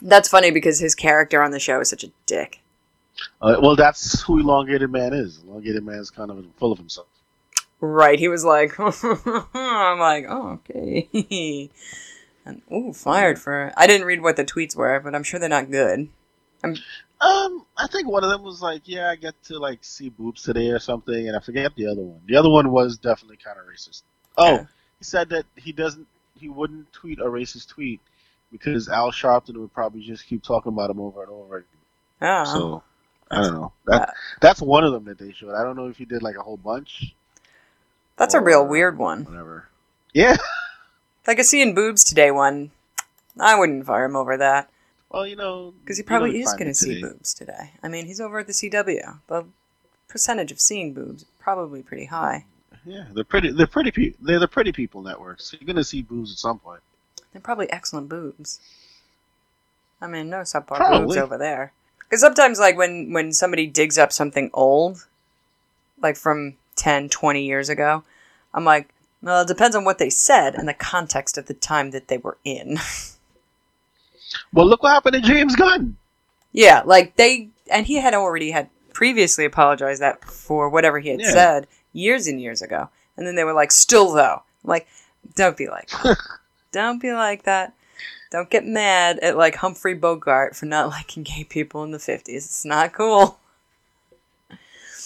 That's 0.00 0.28
funny 0.28 0.50
because 0.50 0.78
his 0.80 0.94
character 0.94 1.42
on 1.42 1.50
the 1.50 1.60
show 1.60 1.80
is 1.80 1.90
such 1.90 2.04
a 2.04 2.10
dick. 2.26 2.60
Uh, 3.40 3.56
well, 3.62 3.76
that's 3.76 4.22
who 4.22 4.38
Elongated 4.40 4.90
Man 4.90 5.12
is. 5.12 5.42
Elongated 5.46 5.84
Man 5.84 5.96
is 5.96 6.10
kind 6.10 6.30
of 6.30 6.44
full 6.56 6.72
of 6.72 6.78
himself. 6.78 7.06
Right. 7.80 8.18
He 8.18 8.28
was 8.28 8.44
like, 8.44 8.78
I'm 8.80 9.98
like, 9.98 10.26
oh, 10.28 10.60
okay. 10.70 11.08
and, 12.46 12.62
ooh, 12.72 12.92
fired 12.92 13.38
for. 13.38 13.72
I 13.76 13.86
didn't 13.86 14.06
read 14.06 14.22
what 14.22 14.36
the 14.36 14.44
tweets 14.44 14.76
were, 14.76 14.98
but 15.00 15.14
I'm 15.14 15.22
sure 15.24 15.38
they're 15.40 15.48
not 15.48 15.70
good. 15.70 16.08
Um, 16.64 17.66
I 17.76 17.86
think 17.88 18.08
one 18.08 18.24
of 18.24 18.30
them 18.30 18.42
was 18.42 18.60
like, 18.62 18.82
"Yeah, 18.84 19.08
I 19.10 19.16
get 19.16 19.40
to 19.44 19.58
like 19.58 19.82
see 19.84 20.08
boobs 20.08 20.42
today" 20.42 20.68
or 20.70 20.78
something, 20.78 21.28
and 21.28 21.36
I 21.36 21.40
forget 21.40 21.74
the 21.76 21.86
other 21.86 22.02
one. 22.02 22.20
The 22.26 22.36
other 22.36 22.50
one 22.50 22.70
was 22.70 22.98
definitely 22.98 23.36
kind 23.36 23.58
of 23.58 23.66
racist. 23.66 24.02
Oh, 24.36 24.52
Yeah. 24.54 24.64
he 24.98 25.04
said 25.04 25.28
that 25.30 25.44
he 25.56 25.72
doesn't, 25.72 26.06
he 26.38 26.48
wouldn't 26.48 26.92
tweet 26.92 27.18
a 27.20 27.24
racist 27.24 27.68
tweet 27.68 28.00
because 28.50 28.88
Al 28.88 29.12
Sharpton 29.12 29.56
would 29.56 29.72
probably 29.72 30.02
just 30.02 30.26
keep 30.26 30.42
talking 30.42 30.72
about 30.72 30.90
him 30.90 31.00
over 31.00 31.22
and 31.22 31.30
over. 31.32 31.56
again. 31.58 31.68
Oh. 32.22 32.44
So 32.44 32.82
I 33.32 33.40
don't 33.42 33.54
know. 33.54 33.72
That 33.86 34.08
Uh, 34.08 34.12
that's 34.40 34.60
one 34.60 34.84
of 34.84 34.92
them 34.92 35.04
that 35.04 35.18
they 35.18 35.32
showed. 35.32 35.54
I 35.54 35.62
don't 35.64 35.76
know 35.76 35.88
if 35.88 35.96
he 35.96 36.04
did 36.04 36.22
like 36.22 36.36
a 36.36 36.42
whole 36.42 36.56
bunch. 36.58 37.14
That's 38.16 38.34
a 38.34 38.40
real 38.40 38.66
weird 38.66 38.98
one. 38.98 39.24
Whatever. 39.24 39.68
Yeah. 40.12 40.36
Like 41.24 41.38
a 41.38 41.44
seeing 41.44 41.72
boobs 41.72 42.02
today 42.02 42.32
one. 42.32 42.72
I 43.38 43.56
wouldn't 43.56 43.86
fire 43.86 44.06
him 44.06 44.16
over 44.16 44.36
that. 44.38 44.68
Well, 45.08 45.24
you 45.24 45.36
know, 45.36 45.72
Because 45.80 45.96
he 45.96 46.02
probably 46.02 46.40
is 46.40 46.52
going 46.54 46.66
to 46.66 46.74
see 46.74 47.00
boobs 47.00 47.32
today. 47.32 47.70
I 47.80 47.86
mean, 47.86 48.06
he's 48.06 48.20
over 48.20 48.40
at 48.40 48.48
the 48.48 48.52
CW. 48.52 49.18
The 49.28 49.44
percentage 50.08 50.50
of 50.50 50.58
seeing 50.58 50.92
boobs 50.92 51.22
is 51.22 51.28
probably 51.38 51.80
pretty 51.80 52.06
high. 52.06 52.44
Yeah, 52.84 53.04
they're 53.14 53.22
pretty. 53.22 53.52
They're 53.52 53.68
pretty. 53.68 53.92
Pe- 53.92 54.14
they're 54.20 54.40
the 54.40 54.48
pretty 54.48 54.72
people 54.72 55.00
networks. 55.00 55.44
So 55.44 55.56
you're 55.60 55.66
gonna 55.68 55.84
see 55.84 56.02
boobs 56.02 56.32
at 56.32 56.38
some 56.38 56.58
point. 56.58 56.80
They're 57.32 57.40
probably 57.40 57.70
excellent 57.70 58.08
boobs. 58.08 58.58
I 60.00 60.08
mean, 60.08 60.28
no 60.28 60.38
subpar 60.38 60.90
boobs 60.90 61.16
over 61.16 61.38
there. 61.38 61.72
Because 62.12 62.20
sometimes, 62.20 62.58
like, 62.60 62.76
when, 62.76 63.10
when 63.14 63.32
somebody 63.32 63.66
digs 63.66 63.96
up 63.96 64.12
something 64.12 64.50
old, 64.52 65.06
like 66.02 66.14
from 66.14 66.56
10, 66.76 67.08
20 67.08 67.42
years 67.42 67.70
ago, 67.70 68.04
I'm 68.52 68.66
like, 68.66 68.90
well, 69.22 69.40
it 69.40 69.48
depends 69.48 69.74
on 69.74 69.84
what 69.84 69.96
they 69.96 70.10
said 70.10 70.54
and 70.54 70.68
the 70.68 70.74
context 70.74 71.38
of 71.38 71.46
the 71.46 71.54
time 71.54 71.90
that 71.92 72.08
they 72.08 72.18
were 72.18 72.36
in. 72.44 72.76
Well, 74.52 74.66
look 74.66 74.82
what 74.82 74.92
happened 74.92 75.14
to 75.14 75.20
James 75.20 75.56
Gunn. 75.56 75.96
yeah, 76.52 76.82
like, 76.86 77.16
they, 77.16 77.50
and 77.70 77.86
he 77.86 77.96
had 77.96 78.14
already 78.14 78.50
had 78.50 78.70
previously 78.94 79.44
apologized 79.44 80.00
that 80.00 80.24
for 80.24 80.70
whatever 80.70 80.98
he 81.00 81.10
had 81.10 81.20
Yeah. 81.20 81.30
said 81.32 81.66
years 81.92 82.26
and 82.26 82.40
years 82.40 82.62
ago. 82.62 82.88
And 83.16 83.26
then 83.26 83.34
they 83.34 83.44
were 83.44 83.52
like, 83.52 83.70
still 83.70 84.12
though. 84.12 84.42
I'm 84.64 84.68
like, 84.68 84.86
don't 85.34 85.56
be 85.56 85.68
like 85.68 85.90
that. 85.90 86.16
don't 86.72 87.00
be 87.00 87.12
like 87.12 87.42
that. 87.42 87.74
Don't 88.32 88.48
get 88.48 88.64
mad 88.64 89.18
at 89.18 89.36
like 89.36 89.56
Humphrey 89.56 89.92
Bogart 89.92 90.56
for 90.56 90.64
not 90.64 90.88
liking 90.88 91.22
gay 91.22 91.44
people 91.44 91.84
in 91.84 91.90
the 91.90 91.98
50s. 91.98 92.28
It's 92.28 92.64
not 92.64 92.94
cool. 92.94 93.38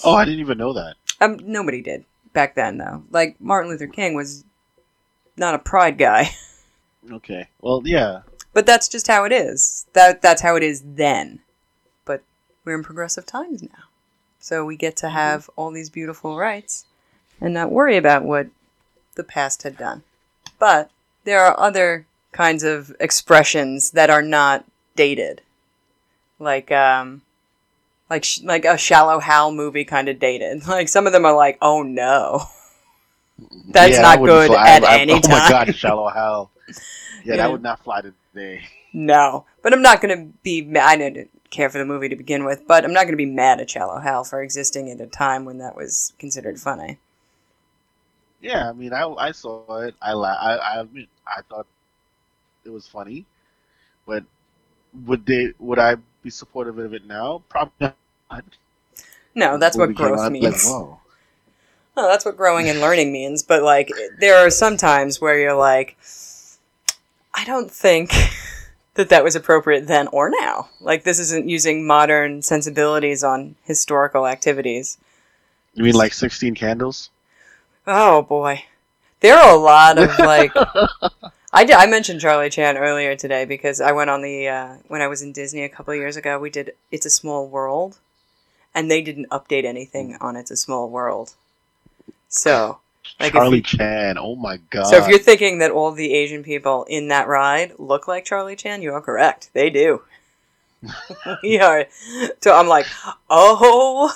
Oh, 0.05 0.15
I 0.15 0.25
didn't 0.25 0.41
even 0.41 0.59
know 0.59 0.73
that. 0.75 0.95
Um, 1.21 1.41
nobody 1.43 1.83
did 1.83 2.05
back 2.33 2.55
then, 2.55 2.79
though. 2.79 3.03
Like, 3.11 3.41
Martin 3.41 3.71
Luther 3.71 3.89
King 3.89 4.15
was 4.15 4.45
not 5.37 5.55
a 5.55 5.59
pride 5.59 5.99
guy. 5.99 6.31
Okay. 7.09 7.47
Well, 7.61 7.83
yeah. 7.85 8.23
But 8.53 8.67
that's 8.67 8.89
just 8.89 9.07
how 9.07 9.23
it 9.27 9.31
is. 9.31 9.87
That 9.93 10.23
That's 10.23 10.43
how 10.43 10.57
it 10.57 10.65
is 10.65 10.83
then. 10.85 11.39
But 12.05 12.25
we're 12.65 12.75
in 12.75 12.83
progressive 12.83 13.25
times 13.25 13.62
now. 13.62 13.85
So 14.41 14.65
we 14.65 14.75
get 14.75 14.97
to 14.97 15.11
have 15.11 15.49
all 15.55 15.71
these 15.71 15.89
beautiful 15.89 16.37
rights 16.37 16.85
and 17.41 17.55
not 17.55 17.71
worry 17.71 17.97
about 17.97 18.25
what 18.25 18.49
the 19.15 19.23
past 19.23 19.62
had 19.62 19.77
done. 19.77 20.03
But 20.59 20.91
there 21.23 21.45
are 21.45 21.57
other 21.61 22.07
kinds 22.37 22.62
of 22.62 22.94
expressions 23.01 23.92
that 23.92 24.11
are 24.11 24.22
not 24.22 24.64
dated. 24.94 25.40
Like, 26.38 26.70
um, 26.70 27.22
like, 28.11 28.25
sh- 28.25 28.42
like 28.42 28.64
a 28.66 28.77
Shallow 28.77 29.20
Hal 29.20 29.53
movie 29.53 29.85
kind 29.85 30.09
of 30.09 30.18
dated. 30.18 30.66
Like, 30.68 30.88
some 30.88 31.07
of 31.07 31.12
them 31.12 31.25
are 31.25 31.35
like, 31.35 31.57
oh 31.62 31.83
no. 31.83 32.42
That's 33.68 33.92
Yeah, 33.96 34.03
not 34.03 34.18
that 34.20 34.25
good 34.27 34.46
fly. 34.49 34.68
at 34.68 34.85
I- 34.85 34.96
I- 34.96 34.99
any 35.01 35.12
Oh 35.14 35.20
my. 35.29 35.49
God, 35.49 35.75
Shallow 35.83 36.09
Hal. 36.09 36.51
Yeah, 36.68 36.75
Yeah. 37.25 37.37
that 37.38 37.53
would 37.53 37.62
not 37.62 37.83
fly 37.83 38.03
today. 38.03 38.62
No, 38.92 39.44
but 39.62 39.72
I'm 39.72 39.83
not 39.83 40.01
going 40.01 40.16
to 40.16 40.38
be. 40.42 40.62
Ma- 40.62 40.81
I 40.81 40.96
didn't 40.96 41.29
care 41.51 41.68
for 41.68 41.77
the 41.79 41.85
movie 41.85 42.09
to 42.09 42.16
begin 42.16 42.44
with, 42.44 42.66
but 42.66 42.85
I'm 42.85 42.92
not 42.94 43.03
going 43.03 43.12
to 43.12 43.16
be 43.16 43.27
mad 43.27 43.61
at 43.61 43.68
Shallow 43.70 43.99
Hal 44.01 44.25
for 44.25 44.42
existing 44.42 44.90
at 44.90 45.01
a 45.01 45.07
time 45.07 45.44
when 45.44 45.59
that 45.59 45.77
was 45.77 46.12
considered 46.18 46.59
funny. 46.59 46.99
Yeah, 48.40 48.70
I 48.70 48.72
mean, 48.72 48.92
I, 48.94 49.05
I 49.09 49.33
saw 49.33 49.81
it. 49.81 49.94
I 50.01 50.12
la- 50.12 50.29
I 50.40 50.81
I 50.81 50.81
I 51.27 51.40
thought 51.49 51.66
it 52.66 52.72
was 52.72 52.87
funny, 52.87 53.24
but 54.07 54.24
would 55.05 55.24
they 55.26 55.52
would 55.59 55.79
I 55.79 55.96
be 56.22 56.31
supportive 56.31 56.79
of 56.79 56.92
it 56.94 57.07
now? 57.07 57.42
Probably 57.48 57.92
not. 58.31 58.44
No, 59.35 59.59
that's 59.59 59.76
what 59.76 59.94
growth 59.94 60.31
means. 60.31 60.44
Like, 60.44 60.62
whoa. 60.64 61.00
That's 61.94 62.24
what 62.24 62.37
growing 62.37 62.68
and 62.68 62.81
learning 62.81 63.12
means. 63.12 63.42
But 63.42 63.62
like, 63.62 63.90
there 64.18 64.37
are 64.37 64.50
some 64.50 64.76
times 64.76 65.20
where 65.20 65.38
you're 65.38 65.57
like, 65.57 65.96
I 67.35 67.44
don't 67.44 67.70
think 67.70 68.12
that 68.94 69.09
that 69.09 69.24
was 69.24 69.37
appropriate 69.37 69.87
then 69.87 70.09
or 70.09 70.31
now. 70.31 70.70
Like, 70.81 71.05
this 71.05 71.18
isn't 71.18 71.48
using 71.48 71.87
modern 71.87 72.42
sensibilities 72.42 73.22
on 73.22 73.57
historical 73.64 74.26
activities. 74.26 74.98
You 75.74 75.85
mean 75.85 75.94
like 75.94 76.14
Sixteen 76.14 76.55
Candles? 76.55 77.11
Oh 77.87 78.22
boy, 78.22 78.64
there 79.20 79.37
are 79.37 79.55
a 79.55 79.59
lot 79.59 79.98
of 79.98 80.18
like. 80.18 80.52
I 81.57 81.64
did, 81.64 81.75
I 81.77 81.87
mentioned 81.87 82.21
Charlie 82.21 82.51
Chan 82.51 82.77
earlier 82.77 83.16
today 83.16 83.47
because 83.47 83.81
I 83.81 83.92
went 83.92 84.11
on 84.11 84.21
the 84.21 84.47
uh, 84.47 84.75
when 84.88 85.01
I 85.01 85.07
was 85.07 85.23
in 85.23 85.33
Disney 85.33 85.62
a 85.62 85.71
couple 85.71 85.95
of 85.95 85.99
years 85.99 86.14
ago. 86.14 86.38
We 86.38 86.51
did 86.51 86.75
It's 86.92 87.07
a 87.07 87.11
Small 87.11 87.49
World, 87.49 87.99
and 88.75 88.90
they 88.90 89.01
didn't 89.01 89.31
update 89.31 89.64
anything 89.64 90.19
on 90.21 90.37
It's 90.37 90.51
a 90.51 90.57
Small 90.57 90.90
World. 90.90 91.33
So, 92.29 92.81
like, 93.19 93.33
Charlie 93.33 93.57
you- 93.57 93.62
Chan. 93.62 94.19
Oh 94.19 94.37
my 94.37 94.59
god. 94.69 94.85
So 94.85 94.99
if 94.99 95.09
you're 95.09 95.19
thinking 95.19 95.59
that 95.61 95.71
all 95.71 95.92
the 95.92 96.12
Asian 96.12 96.45
people 96.45 96.85
in 96.90 97.09
that 97.09 97.27
ride 97.27 97.73
look 97.79 98.07
like 98.07 98.27
Charlie 98.27 98.55
Chan, 98.57 98.83
you 98.83 98.92
are 98.92 99.01
correct. 99.01 99.49
They 99.55 99.71
do. 99.71 100.03
we 101.42 101.59
are. 101.59 101.87
So 102.42 102.55
I'm 102.55 102.69
like, 102.69 102.87
oh 103.31 104.14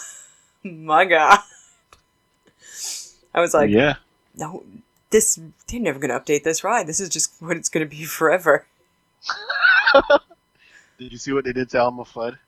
my 0.63 1.07
god. 1.07 1.39
I 3.33 3.41
was 3.41 3.55
like, 3.55 3.71
yeah. 3.71 3.95
no, 4.37 4.63
this 5.11 5.39
they're 5.69 5.81
never 5.81 5.99
gonna 5.99 6.19
update 6.19 6.43
this 6.45 6.63
ride. 6.65 6.87
This 6.87 7.01
is 7.01 7.09
just 7.09 7.33
what 7.41 7.57
it's 7.57 7.69
gonna 7.69 7.87
be 7.87 8.05
forever. 8.19 8.67
Did 10.99 11.13
you 11.13 11.19
see 11.19 11.33
what 11.33 11.45
they 11.45 11.53
did 11.53 11.71
to 11.71 11.79
Elmer 11.79 12.05
Fudd? 12.05 12.39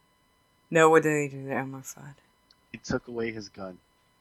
No, 0.71 0.91
what 0.91 1.03
did 1.03 1.13
they 1.13 1.29
do 1.35 1.47
to 1.49 1.55
Elmer 1.55 1.81
Fudd? 1.81 2.15
He 2.71 2.79
took 2.79 3.09
away 3.09 3.33
his 3.33 3.49
gun 3.49 3.79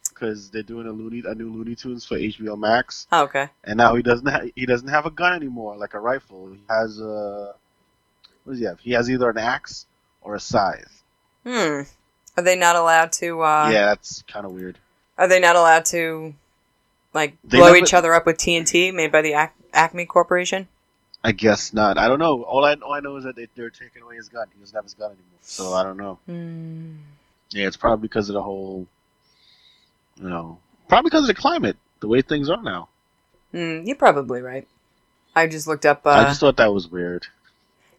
because 0.10 0.50
they're 0.50 0.64
doing 0.64 0.88
a 0.88 0.92
Looney 0.92 1.22
a 1.26 1.36
new 1.36 1.52
Looney 1.52 1.76
Tunes 1.76 2.06
for 2.06 2.16
HBO 2.18 2.58
Max, 2.58 3.08
Oh, 3.12 3.24
okay. 3.24 3.50
and 3.64 3.78
now 3.78 3.96
he 3.96 4.02
doesn't 4.02 4.28
ha- 4.28 4.50
he 4.56 4.66
doesn't 4.66 4.88
have 4.90 5.06
a 5.06 5.12
gun 5.12 5.34
anymore, 5.34 5.78
like 5.78 5.94
a 5.94 6.00
rifle. 6.00 6.50
He 6.52 6.60
has 6.70 7.00
a 7.00 7.54
what 8.44 8.54
does 8.54 8.60
he 8.60 8.66
have? 8.66 8.80
He 8.80 8.92
has 8.92 9.10
either 9.10 9.30
an 9.30 9.38
axe 9.38 9.86
or 10.22 10.36
a 10.36 10.40
scythe. 10.40 11.04
Hmm. 11.46 11.82
Are 12.38 12.44
they 12.44 12.56
not 12.56 12.76
allowed 12.76 13.12
to? 13.14 13.42
uh 13.42 13.70
yeah, 13.72 13.86
that's 13.88 14.24
kind 14.24 14.46
of 14.46 14.52
weird. 14.54 14.78
Are 15.18 15.28
they 15.28 15.40
not 15.40 15.56
allowed 15.56 15.86
to, 15.86 16.34
like, 17.14 17.38
They 17.44 17.58
blow 17.58 17.76
each 17.76 17.94
other 17.94 18.14
up 18.14 18.26
with 18.26 18.38
TNT 18.38 18.94
made 18.94 19.12
by 19.12 19.22
the 19.22 19.34
Ac- 19.34 19.52
Acme 19.74 20.06
Corporation? 20.06 20.68
I 21.24 21.32
guess 21.34 21.74
not. 21.74 21.98
I 21.98 22.08
don't 22.08 22.18
know. 22.20 22.42
All 22.44 22.66
I 22.66 22.74
all 22.76 22.94
I 22.94 23.00
know 23.00 23.16
is 23.18 23.26
that 23.26 23.36
they, 23.36 23.48
they're 23.56 23.70
taking 23.70 24.02
away 24.02 24.16
his 24.16 24.28
gun. 24.28 24.48
He 24.54 24.60
doesn't 24.60 24.76
have 24.76 24.84
his 24.86 24.96
gun 24.96 25.12
anymore. 25.12 25.26
So 25.42 25.74
I 25.74 25.84
don't 25.84 25.98
know. 25.98 26.18
Hmm. 26.26 26.94
Yeah, 27.52 27.68
it's 27.68 27.78
probably 27.78 28.02
because 28.08 28.28
of 28.30 28.34
the 28.34 28.42
whole, 28.42 28.88
you 30.18 30.30
know, 30.30 30.58
probably 30.88 31.10
because 31.10 31.24
of 31.24 31.28
the 31.36 31.40
climate, 31.40 31.78
the 32.00 32.08
way 32.08 32.22
things 32.22 32.50
are 32.50 32.62
now. 32.64 32.88
Mm, 33.54 33.86
you're 33.86 33.96
probably 33.98 34.42
right. 34.42 34.68
I 35.36 35.48
just 35.48 35.68
looked 35.68 35.86
up. 35.86 36.06
I 36.08 36.22
Uh, 36.24 36.28
just 36.30 36.40
thought 36.40 36.58
that 36.58 36.74
was 36.74 36.88
weird. 36.88 37.28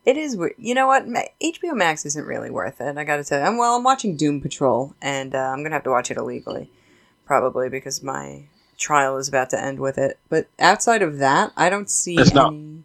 it 0.05 0.17
is 0.17 0.37
weird. 0.37 0.55
You 0.59 0.75
know 0.75 0.87
what? 0.87 1.07
HBO 1.07 1.75
Max 1.75 2.05
isn't 2.07 2.27
really 2.27 2.51
worth 2.51 2.81
it. 2.81 2.97
I 2.99 3.05
gotta 3.05 3.23
tell 3.25 3.39
you. 3.41 3.47
I'm, 3.47 3.57
well, 3.57 3.77
I'm 3.77 3.85
watching 3.85 4.17
Doom 4.17 4.41
Patrol, 4.41 4.95
and 5.01 5.35
uh, 5.35 5.39
I'm 5.39 5.63
gonna 5.63 5.75
have 5.77 5.85
to 5.85 5.91
watch 5.91 6.11
it 6.11 6.17
illegally, 6.17 6.71
probably 7.27 7.69
because 7.69 8.03
my 8.03 8.45
trial 8.83 9.17
is 9.17 9.29
about 9.29 9.49
to 9.51 9.63
end 9.63 9.81
with 9.81 9.97
it. 9.97 10.19
But 10.29 10.49
outside 10.59 11.01
of 11.03 11.19
that, 11.19 11.53
I 11.57 11.71
don't 11.71 11.89
see 11.89 12.17
It's 12.19 12.31
any. 12.31 12.41
not- 12.41 12.85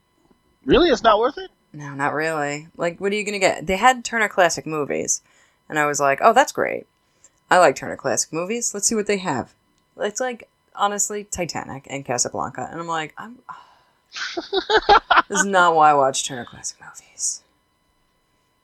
Really, 0.66 0.90
it's 0.90 1.04
not 1.04 1.20
worth 1.20 1.38
it. 1.38 1.50
No, 1.74 1.94
not 1.94 2.14
really. 2.14 2.68
Like, 2.78 3.00
what 3.00 3.12
are 3.12 3.16
you 3.16 3.24
gonna 3.26 3.40
get? 3.40 3.68
They 3.68 3.78
had 3.78 4.04
Turner 4.06 4.28
Classic 4.30 4.66
Movies, 4.66 5.22
and 5.70 5.78
I 5.80 5.86
was 5.86 6.00
like, 6.00 6.20
oh, 6.22 6.34
that's 6.34 6.52
great. 6.52 6.88
I 7.50 7.58
like 7.60 7.76
Turner 7.76 7.96
Classic 7.96 8.32
Movies. 8.34 8.74
Let's 8.74 8.88
see 8.88 8.96
what 8.96 9.08
they 9.08 9.18
have. 9.18 9.54
It's 9.98 10.20
like 10.20 10.48
honestly 10.76 11.24
Titanic 11.24 11.88
and 11.90 12.04
Casablanca, 12.06 12.68
and 12.72 12.80
I'm 12.80 12.88
like, 12.88 13.14
I'm. 13.18 13.40
this 15.30 15.40
is 15.40 15.46
not 15.46 15.76
why 15.76 15.92
I 15.92 15.94
watch 15.94 16.26
Turner 16.26 16.46
Classic 16.46 16.78
Movies. 16.82 17.42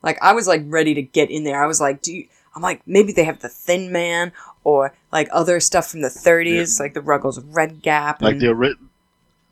Like, 0.02 0.18
I 0.22 0.32
was 0.32 0.46
like 0.46 0.62
ready 0.66 0.94
to 0.94 1.02
get 1.02 1.30
in 1.30 1.44
there. 1.44 1.62
I 1.62 1.66
was 1.66 1.80
like, 1.80 2.02
do 2.02 2.14
you? 2.14 2.26
I'm 2.54 2.62
like, 2.62 2.82
maybe 2.86 3.12
they 3.12 3.24
have 3.24 3.40
the 3.40 3.48
Thin 3.48 3.90
Man 3.92 4.32
or 4.64 4.92
like 5.12 5.28
other 5.30 5.60
stuff 5.60 5.88
from 5.90 6.00
the 6.00 6.08
30s, 6.08 6.80
like 6.80 6.94
the 6.94 7.00
Ruggles 7.00 7.38
Red 7.44 7.82
Gap. 7.82 8.20
Like 8.22 8.38
the 8.38 8.48
ori- 8.48 8.74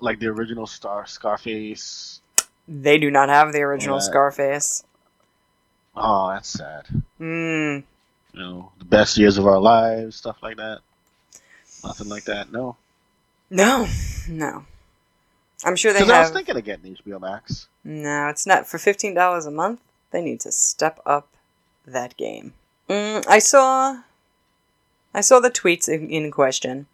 like 0.01 0.18
the 0.18 0.27
original 0.27 0.66
Star 0.66 1.07
Scarface. 1.07 2.20
they 2.66 2.98
do 2.98 3.11
not 3.11 3.29
have 3.29 3.53
the 3.53 3.61
original 3.61 3.96
Yeah. 3.98 4.03
Scarface. 4.03 4.85
Oh, 5.94 6.31
that's 6.31 6.48
sad. 6.48 6.87
Hmm. 7.18 7.81
You 8.33 8.40
know, 8.40 8.72
the 8.79 8.85
best 8.87 9.18
years 9.18 9.37
of 9.37 9.46
our 9.46 9.59
lives, 9.61 10.16
stuff 10.16 10.38
like 10.42 10.57
that. 10.57 10.79
Nothing 11.85 12.09
like 12.09 12.25
that. 12.25 12.51
No. 12.51 12.77
No, 13.51 13.87
no. 14.29 14.64
I'm 15.64 15.77
sure 15.77 15.92
they 15.92 15.98
have. 15.98 16.09
Because 16.09 16.18
I 16.18 16.22
was 16.22 16.31
thinking 16.31 16.57
of 16.57 16.64
getting 16.64 16.96
HBO 16.96 17.20
Max. 17.20 17.68
No, 17.85 18.29
it's 18.29 18.46
not 18.46 18.66
for 18.66 18.79
fifteen 18.79 19.12
dollars 19.14 19.44
a 19.46 19.51
month. 19.51 19.81
They 20.11 20.22
need 20.22 20.40
to 20.40 20.51
step 20.53 20.98
up 21.05 21.29
that 21.87 22.16
game. 22.16 22.55
Mm, 22.88 23.27
I 23.29 23.38
saw, 23.38 24.01
I 25.14 25.20
saw 25.20 25.40
the 25.40 25.51
tweets 25.51 25.88
in, 25.88 26.09
in 26.11 26.31
question. 26.31 26.87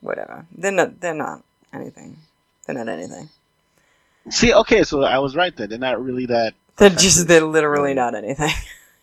Whatever. 0.00 0.46
They're 0.56 0.72
not. 0.72 1.00
They're 1.00 1.14
not 1.14 1.42
anything. 1.72 2.18
They're 2.66 2.76
not 2.76 2.88
anything. 2.88 3.28
See, 4.30 4.52
okay, 4.52 4.82
so 4.82 5.02
I 5.02 5.18
was 5.18 5.36
right 5.36 5.54
then. 5.54 5.68
They're 5.68 5.78
not 5.78 6.02
really 6.02 6.26
that. 6.26 6.54
They're 6.76 6.90
just. 6.90 7.28
They're 7.28 7.44
literally 7.44 7.94
not 7.94 8.14
anything. 8.14 8.52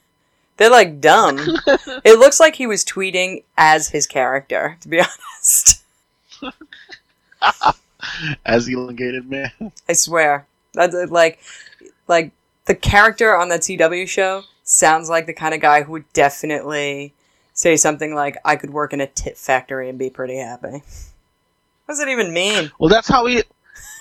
they're 0.58 0.72
like 0.72 1.00
dumb. 1.00 1.38
it 2.04 2.20
looks 2.20 2.40
like 2.40 2.56
he 2.56 2.68
was 2.68 2.84
tweeting 2.84 3.44
as 3.58 3.90
his 3.90 4.08
character. 4.08 4.78
To 4.82 4.88
be 4.88 5.00
honest, 5.42 5.84
as 8.46 8.68
elongated 8.68 9.30
man. 9.30 9.52
I 9.88 9.94
swear. 9.94 10.48
That's 10.74 10.96
uh, 10.96 11.08
like, 11.10 11.40
like 12.08 12.32
the 12.66 12.76
character 12.76 13.36
on 13.36 13.50
that 13.50 13.62
CW 13.62 14.08
show 14.08 14.44
sounds 14.64 15.10
like 15.10 15.26
the 15.26 15.34
kind 15.34 15.54
of 15.54 15.62
guy 15.62 15.84
who 15.84 15.94
would 15.94 16.14
definitely 16.14 17.14
say 17.58 17.76
something 17.76 18.16
like, 18.16 18.38
"I 18.46 18.56
could 18.56 18.70
work 18.70 18.94
in 18.94 19.02
a 19.02 19.08
tit 19.08 19.38
factory 19.38 19.90
and 19.90 20.00
be 20.00 20.10
pretty 20.10 20.38
happy." 20.38 20.84
What 21.86 21.96
does 21.96 22.00
it 22.00 22.10
even 22.10 22.34
mean? 22.34 22.72
Well, 22.80 22.90
that's 22.90 23.10
how 23.10 23.26
he. 23.26 23.44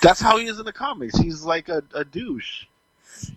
That's 0.03 0.21
how 0.21 0.39
he 0.39 0.47
is 0.47 0.59
in 0.59 0.65
the 0.65 0.73
comics. 0.73 1.17
He's 1.17 1.43
like 1.43 1.69
a, 1.69 1.83
a 1.95 2.05
douche. 2.05 2.67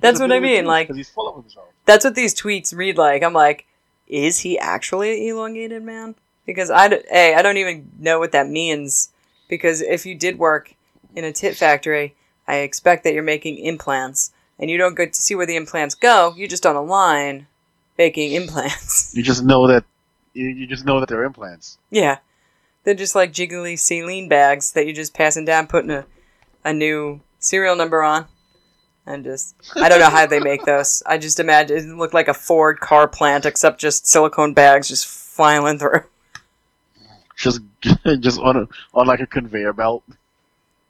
That's 0.01 0.19
what 0.19 0.32
I 0.32 0.39
mean. 0.39 0.65
Like 0.65 0.93
he's 0.93 1.10
full 1.10 1.29
of 1.29 1.36
himself. 1.36 1.67
that's 1.86 2.03
what 2.03 2.15
these 2.15 2.36
tweets 2.36 2.75
read 2.75 2.97
like. 2.97 3.23
I'm 3.23 3.34
like, 3.34 3.65
is 4.08 4.39
he 4.39 4.60
actually 4.60 5.13
an 5.13 5.36
elongated 5.36 5.84
man? 5.84 6.15
Because 6.45 6.69
I, 6.69 6.88
a, 7.12 7.36
I 7.36 7.41
don't 7.41 7.58
even 7.58 7.91
know 7.99 8.19
what 8.19 8.32
that 8.32 8.49
means. 8.49 9.10
Because 9.47 9.82
if 9.82 10.05
you 10.05 10.15
did 10.15 10.38
work 10.38 10.73
in 11.15 11.23
a 11.23 11.32
tit 11.32 11.55
factory, 11.55 12.15
I 12.47 12.58
expect 12.58 13.03
that 13.03 13.13
you're 13.13 13.23
making 13.23 13.60
implants, 13.60 14.32
and 14.58 14.69
you 14.69 14.77
don't 14.77 14.97
get 14.97 15.13
to 15.13 15.21
see 15.21 15.36
where 15.36 15.45
the 15.45 15.55
implants 15.55 15.95
go. 15.95 16.34
You're 16.36 16.47
just 16.47 16.65
on 16.65 16.75
a 16.75 16.82
line 16.82 17.47
making 17.97 18.34
implants. 18.34 19.13
You 19.15 19.23
just 19.23 19.43
know 19.43 19.67
that. 19.67 19.86
You, 20.34 20.48
you 20.48 20.68
just 20.68 20.86
know 20.86 20.99
that 20.99 21.10
they're 21.10 21.24
implants. 21.24 21.78
yeah, 21.89 22.20
they're 22.84 22.93
just 22.93 23.16
like 23.16 23.34
jiggly 23.34 23.78
saline 23.78 24.30
bags 24.30 24.72
that 24.74 24.86
you're 24.86 24.95
just 24.95 25.14
passing 25.14 25.45
down, 25.45 25.68
putting 25.68 25.91
a, 25.91 26.06
a 26.64 26.74
new 26.74 27.22
serial 27.39 27.76
number 27.76 28.01
on. 28.03 28.26
And 29.06 29.24
just, 29.24 29.56
I 29.76 29.89
don't 29.89 29.99
know 29.99 30.10
how 30.10 30.28
they 30.28 30.39
make 30.39 30.66
those. 30.66 31.01
I 31.03 31.18
just 31.18 31.39
imagine 31.39 31.78
it 31.78 31.97
looked 31.97 32.14
like 32.14 32.28
a 32.28 32.34
Ford 32.34 32.80
car 32.80 33.08
plant, 33.08 33.43
except 33.45 33.82
just 33.82 34.06
silicone 34.06 34.53
bags 34.53 34.88
just 34.88 35.08
filing 35.08 35.80
through. 35.80 36.03
Just 37.36 37.62
just 38.20 38.39
on 38.39 38.56
a 38.58 38.68
on 38.93 39.08
like 39.08 39.20
a 39.20 39.26
conveyor 39.26 39.74
belt. 39.74 40.03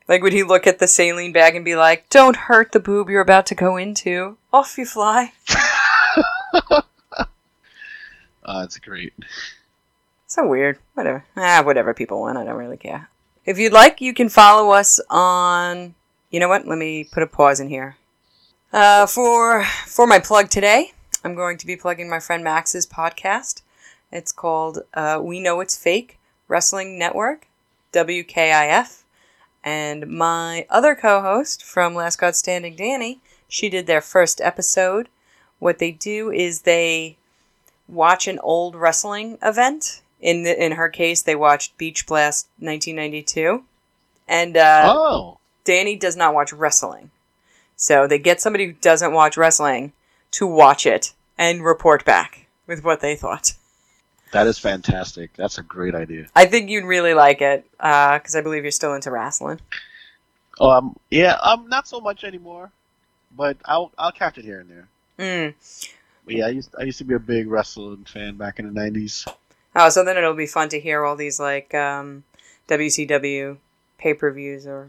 Like, 0.10 0.22
would 0.24 0.34
he 0.34 0.44
look 0.44 0.66
at 0.68 0.80
the 0.80 0.88
saline 0.88 1.32
bag 1.32 1.56
and 1.56 1.64
be 1.64 1.76
like, 1.76 2.10
"Don't 2.10 2.36
hurt 2.36 2.72
the 2.72 2.80
boob 2.80 3.10
you're 3.10 3.22
about 3.22 3.46
to 3.48 3.56
go 3.56 3.78
into. 3.78 4.38
Off 4.52 4.78
you 4.78 4.86
fly." 4.86 5.32
Uh, 8.50 8.64
it's 8.64 8.80
great. 8.80 9.14
So 10.26 10.48
weird. 10.48 10.80
Whatever. 10.96 11.24
Ah, 11.38 11.62
whatever 11.64 11.94
people 11.94 12.20
want. 12.20 12.36
I 12.36 12.44
don't 12.44 12.56
really 12.56 12.78
care. 12.78 13.08
If 13.46 13.60
you'd 13.60 13.74
like, 13.74 14.02
you 14.02 14.12
can 14.12 14.28
follow 14.28 14.72
us 14.72 15.00
on. 15.08 15.94
You 16.32 16.40
know 16.40 16.50
what? 16.50 16.66
Let 16.66 16.80
me 16.80 17.04
put 17.04 17.22
a 17.22 17.28
pause 17.28 17.60
in 17.60 17.70
here. 17.70 17.98
Uh, 18.74 19.06
for 19.06 19.64
for 19.86 20.08
my 20.08 20.18
plug 20.18 20.50
today, 20.50 20.94
I'm 21.24 21.36
going 21.36 21.60
to 21.60 21.68
be 21.68 21.76
plugging 21.76 22.10
my 22.10 22.20
friend 22.20 22.44
Max's 22.44 22.88
podcast. 22.88 23.62
It's 24.12 24.32
called 24.32 24.80
uh, 24.96 25.20
"We 25.22 25.40
Know 25.40 25.60
It's 25.60 25.78
Fake" 25.78 26.18
Wrestling 26.48 26.98
Network, 26.98 27.48
WKIF, 27.94 29.04
and 29.64 30.08
my 30.08 30.66
other 30.72 30.96
co-host 30.96 31.64
from 31.64 31.94
Last 31.94 32.16
God 32.16 32.36
Standing, 32.36 32.76
Danny. 32.76 33.20
She 33.48 33.70
did 33.70 33.86
their 33.86 34.02
first 34.02 34.42
episode. 34.42 35.08
What 35.60 35.78
they 35.78 35.92
do 35.92 36.32
is 36.32 36.62
they 36.62 37.19
watch 37.90 38.28
an 38.28 38.40
old 38.40 38.76
wrestling 38.76 39.38
event. 39.42 40.02
In 40.22 40.44
the, 40.44 40.64
in 40.64 40.74
her 40.74 40.90
case, 40.90 41.22
they 41.22 41.36
watched 41.36 41.78
Beach 41.78 42.06
Blast 42.06 42.50
1992, 42.60 43.64
and 44.28 44.58
uh, 44.58 44.94
oh, 44.94 45.38
Danny 45.64 45.96
does 45.96 46.18
not 46.18 46.34
watch 46.34 46.52
wrestling. 46.52 47.10
So 47.78 48.06
they 48.06 48.20
get 48.20 48.42
somebody 48.42 48.66
who 48.66 48.74
doesn't 48.74 49.14
watch 49.14 49.38
wrestling 49.38 49.94
to 50.32 50.46
watch 50.46 50.86
it 50.86 51.14
and 51.38 51.64
report 51.64 52.04
back 52.04 52.48
with 52.68 52.84
what 52.84 53.00
they 53.00 53.16
thought. 53.16 53.54
that 54.34 54.46
is 54.46 54.60
fantastic. 54.60 55.32
That's 55.38 55.58
a 55.58 55.64
great 55.64 55.96
idea. 55.96 56.28
I 56.36 56.46
think 56.46 56.70
you'd 56.70 56.84
really 56.84 57.14
like 57.14 57.42
it 57.42 57.66
because 57.78 58.36
I 58.36 58.42
believe 58.42 58.64
you're 58.64 58.72
still 58.72 58.94
into 58.94 59.12
wrestling. 59.12 59.62
Oh, 60.60 60.70
um, 60.70 60.96
yeah, 61.10 61.36
um, 61.42 61.70
not 61.70 61.88
so 61.88 62.02
much 62.02 62.26
anymore, 62.26 62.72
but 63.36 63.56
I'll 63.64 63.92
I'll 63.98 64.12
catch 64.12 64.38
it 64.38 64.44
here 64.44 64.60
and 64.60 64.70
there. 64.70 64.88
Mm. 65.18 65.90
But 66.30 66.36
yeah, 66.36 66.46
I 66.46 66.50
used 66.50 66.76
I 66.78 66.84
used 66.84 67.00
to 67.00 67.04
be 67.06 67.16
a 67.16 67.20
big 67.20 67.48
wrestling 67.48 68.06
fan 68.06 68.38
back 68.38 68.60
in 68.60 68.68
the 68.68 68.72
'90s. 68.72 69.26
Oh, 69.76 69.90
so 69.90 70.04
then 70.04 70.18
it'll 70.18 70.34
be 70.36 70.46
fun 70.46 70.70
to 70.70 70.80
hear 70.80 71.04
all 71.04 71.16
these 71.16 71.40
like 71.40 71.74
um, 71.74 72.24
WCW 72.68 73.58
pay 73.98 74.14
per 74.14 74.32
views, 74.32 74.68
or 74.68 74.88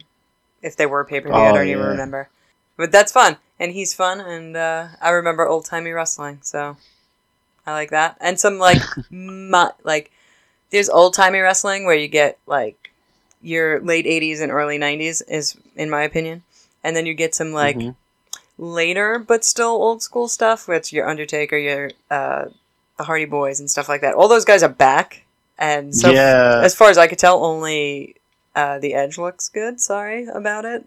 if 0.63 0.77
they 0.77 0.87
were 0.87 1.05
pay 1.05 1.21
per 1.21 1.31
view, 1.33 1.47
I 1.47 1.53
Oh, 1.53 1.53
don't 1.53 1.69
even 1.69 1.83
remember. 1.85 2.29
But 2.77 2.93
that's 2.93 3.13
fun, 3.13 3.39
and 3.59 3.73
he's 3.73 3.95
fun, 3.95 4.21
and 4.21 4.57
uh, 4.57 4.89
I 5.01 5.11
remember 5.11 5.47
old 5.49 5.67
timey 5.67 5.93
wrestling, 5.93 6.41
so 6.43 6.77
I 7.67 7.73
like 7.73 7.91
that. 7.91 8.17
And 8.21 8.41
some 8.41 8.59
like 8.59 8.89
mu- 9.11 9.77
like 9.85 10.11
there's 10.71 10.91
old 10.91 11.15
timey 11.15 11.41
wrestling 11.41 11.85
where 11.85 11.97
you 11.97 12.09
get 12.09 12.39
like 12.47 12.93
your 13.43 13.81
late 13.81 14.07
'80s 14.07 14.41
and 14.41 14.53
early 14.53 14.79
'90s 14.79 15.23
is 15.23 15.57
in 15.77 15.91
my 15.91 16.03
opinion, 16.03 16.43
and 16.85 16.97
then 16.97 17.07
you 17.07 17.15
get 17.15 17.35
some 17.35 17.53
like 17.53 17.77
Mhm. 17.77 17.95
Later 18.61 19.19
but 19.19 19.45
still 19.45 19.71
old 19.71 20.03
school 20.03 20.29
stuff, 20.29 20.69
which 20.69 20.93
your 20.93 21.09
Undertaker, 21.09 21.57
your 21.57 21.91
uh, 22.11 22.47
the 22.99 23.05
Hardy 23.05 23.25
Boys, 23.25 23.61
and 23.61 23.71
stuff 23.71 23.89
like 23.89 24.03
that. 24.03 24.15
All 24.15 24.29
those 24.29 24.45
guys 24.45 24.63
are 24.63 24.69
back, 24.69 25.25
and 25.59 25.95
so 25.95 26.11
yeah, 26.11 26.61
as 26.63 26.75
far 26.75 26.91
as 26.91 26.99
I 26.99 27.07
could 27.07 27.19
tell, 27.19 27.45
only 27.45 28.17
uh, 28.55 28.79
the 28.79 28.95
Edge 28.95 29.19
looks 29.19 29.49
good. 29.49 29.81
Sorry 29.81 30.27
about 30.27 30.65
it, 30.65 30.85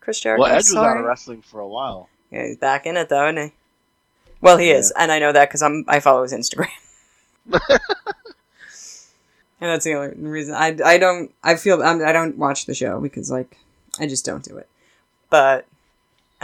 Chris 0.00 0.20
Jericho. 0.20 0.42
well, 0.42 0.52
Edge 0.52 0.66
was 0.66 0.76
out 0.76 0.98
of 0.98 1.04
wrestling 1.04 1.42
for 1.42 1.60
a 1.60 1.68
while. 1.68 2.08
Yeah, 2.30 2.46
he's 2.46 2.58
back 2.58 2.86
in 2.86 2.96
it 2.96 3.08
though, 3.08 3.28
isn't 3.28 3.42
he? 3.42 3.52
Well, 4.40 4.58
he 4.58 4.70
is, 4.70 4.92
and 4.98 5.10
I 5.10 5.18
know 5.18 5.32
that 5.32 5.48
because 5.48 5.62
I'm 5.62 5.84
I 5.88 6.00
follow 6.00 6.22
his 6.22 6.32
Instagram. 6.32 6.68
And 9.64 9.70
that's 9.70 9.84
the 9.86 9.94
only 9.94 10.14
reason 10.28 10.54
I, 10.54 10.76
I 10.84 10.98
don't 10.98 11.32
I 11.42 11.56
feel 11.56 11.82
I'm, 11.82 12.04
I 12.04 12.12
don't 12.12 12.36
watch 12.36 12.66
the 12.66 12.74
show 12.74 13.00
because 13.00 13.30
like 13.30 13.56
I 13.98 14.06
just 14.06 14.22
don't 14.22 14.44
do 14.44 14.58
it. 14.58 14.68
But 15.30 15.64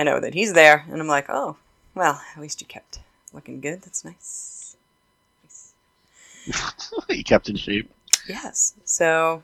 I 0.01 0.03
know 0.03 0.18
that 0.18 0.32
he's 0.32 0.55
there, 0.55 0.86
and 0.90 0.98
I'm 0.98 1.09
like, 1.09 1.26
oh, 1.28 1.59
well, 1.94 2.22
at 2.34 2.40
least 2.40 2.62
you 2.62 2.66
kept 2.66 3.01
looking 3.34 3.61
good. 3.61 3.82
That's 3.82 4.03
nice. 4.03 4.74
nice. 6.46 6.94
he 7.07 7.22
kept 7.22 7.51
in 7.51 7.57
shape. 7.57 7.90
Yes. 8.26 8.72
So, 8.86 9.42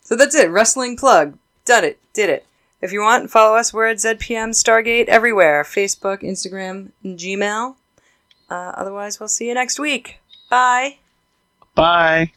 so 0.00 0.16
that's 0.16 0.34
it. 0.34 0.50
Wrestling 0.50 0.96
plug. 0.96 1.38
Done 1.64 1.84
it. 1.84 2.00
Did 2.12 2.28
it. 2.28 2.44
If 2.80 2.90
you 2.90 3.02
want, 3.02 3.30
follow 3.30 3.54
us. 3.56 3.72
We're 3.72 3.86
at 3.86 3.98
ZPM 3.98 4.50
Stargate 4.50 5.06
everywhere: 5.06 5.62
Facebook, 5.62 6.22
Instagram, 6.22 6.90
and 7.04 7.16
Gmail. 7.16 7.76
Uh, 8.50 8.72
otherwise, 8.74 9.20
we'll 9.20 9.28
see 9.28 9.46
you 9.46 9.54
next 9.54 9.78
week. 9.78 10.18
Bye. 10.50 10.96
Bye. 11.76 12.32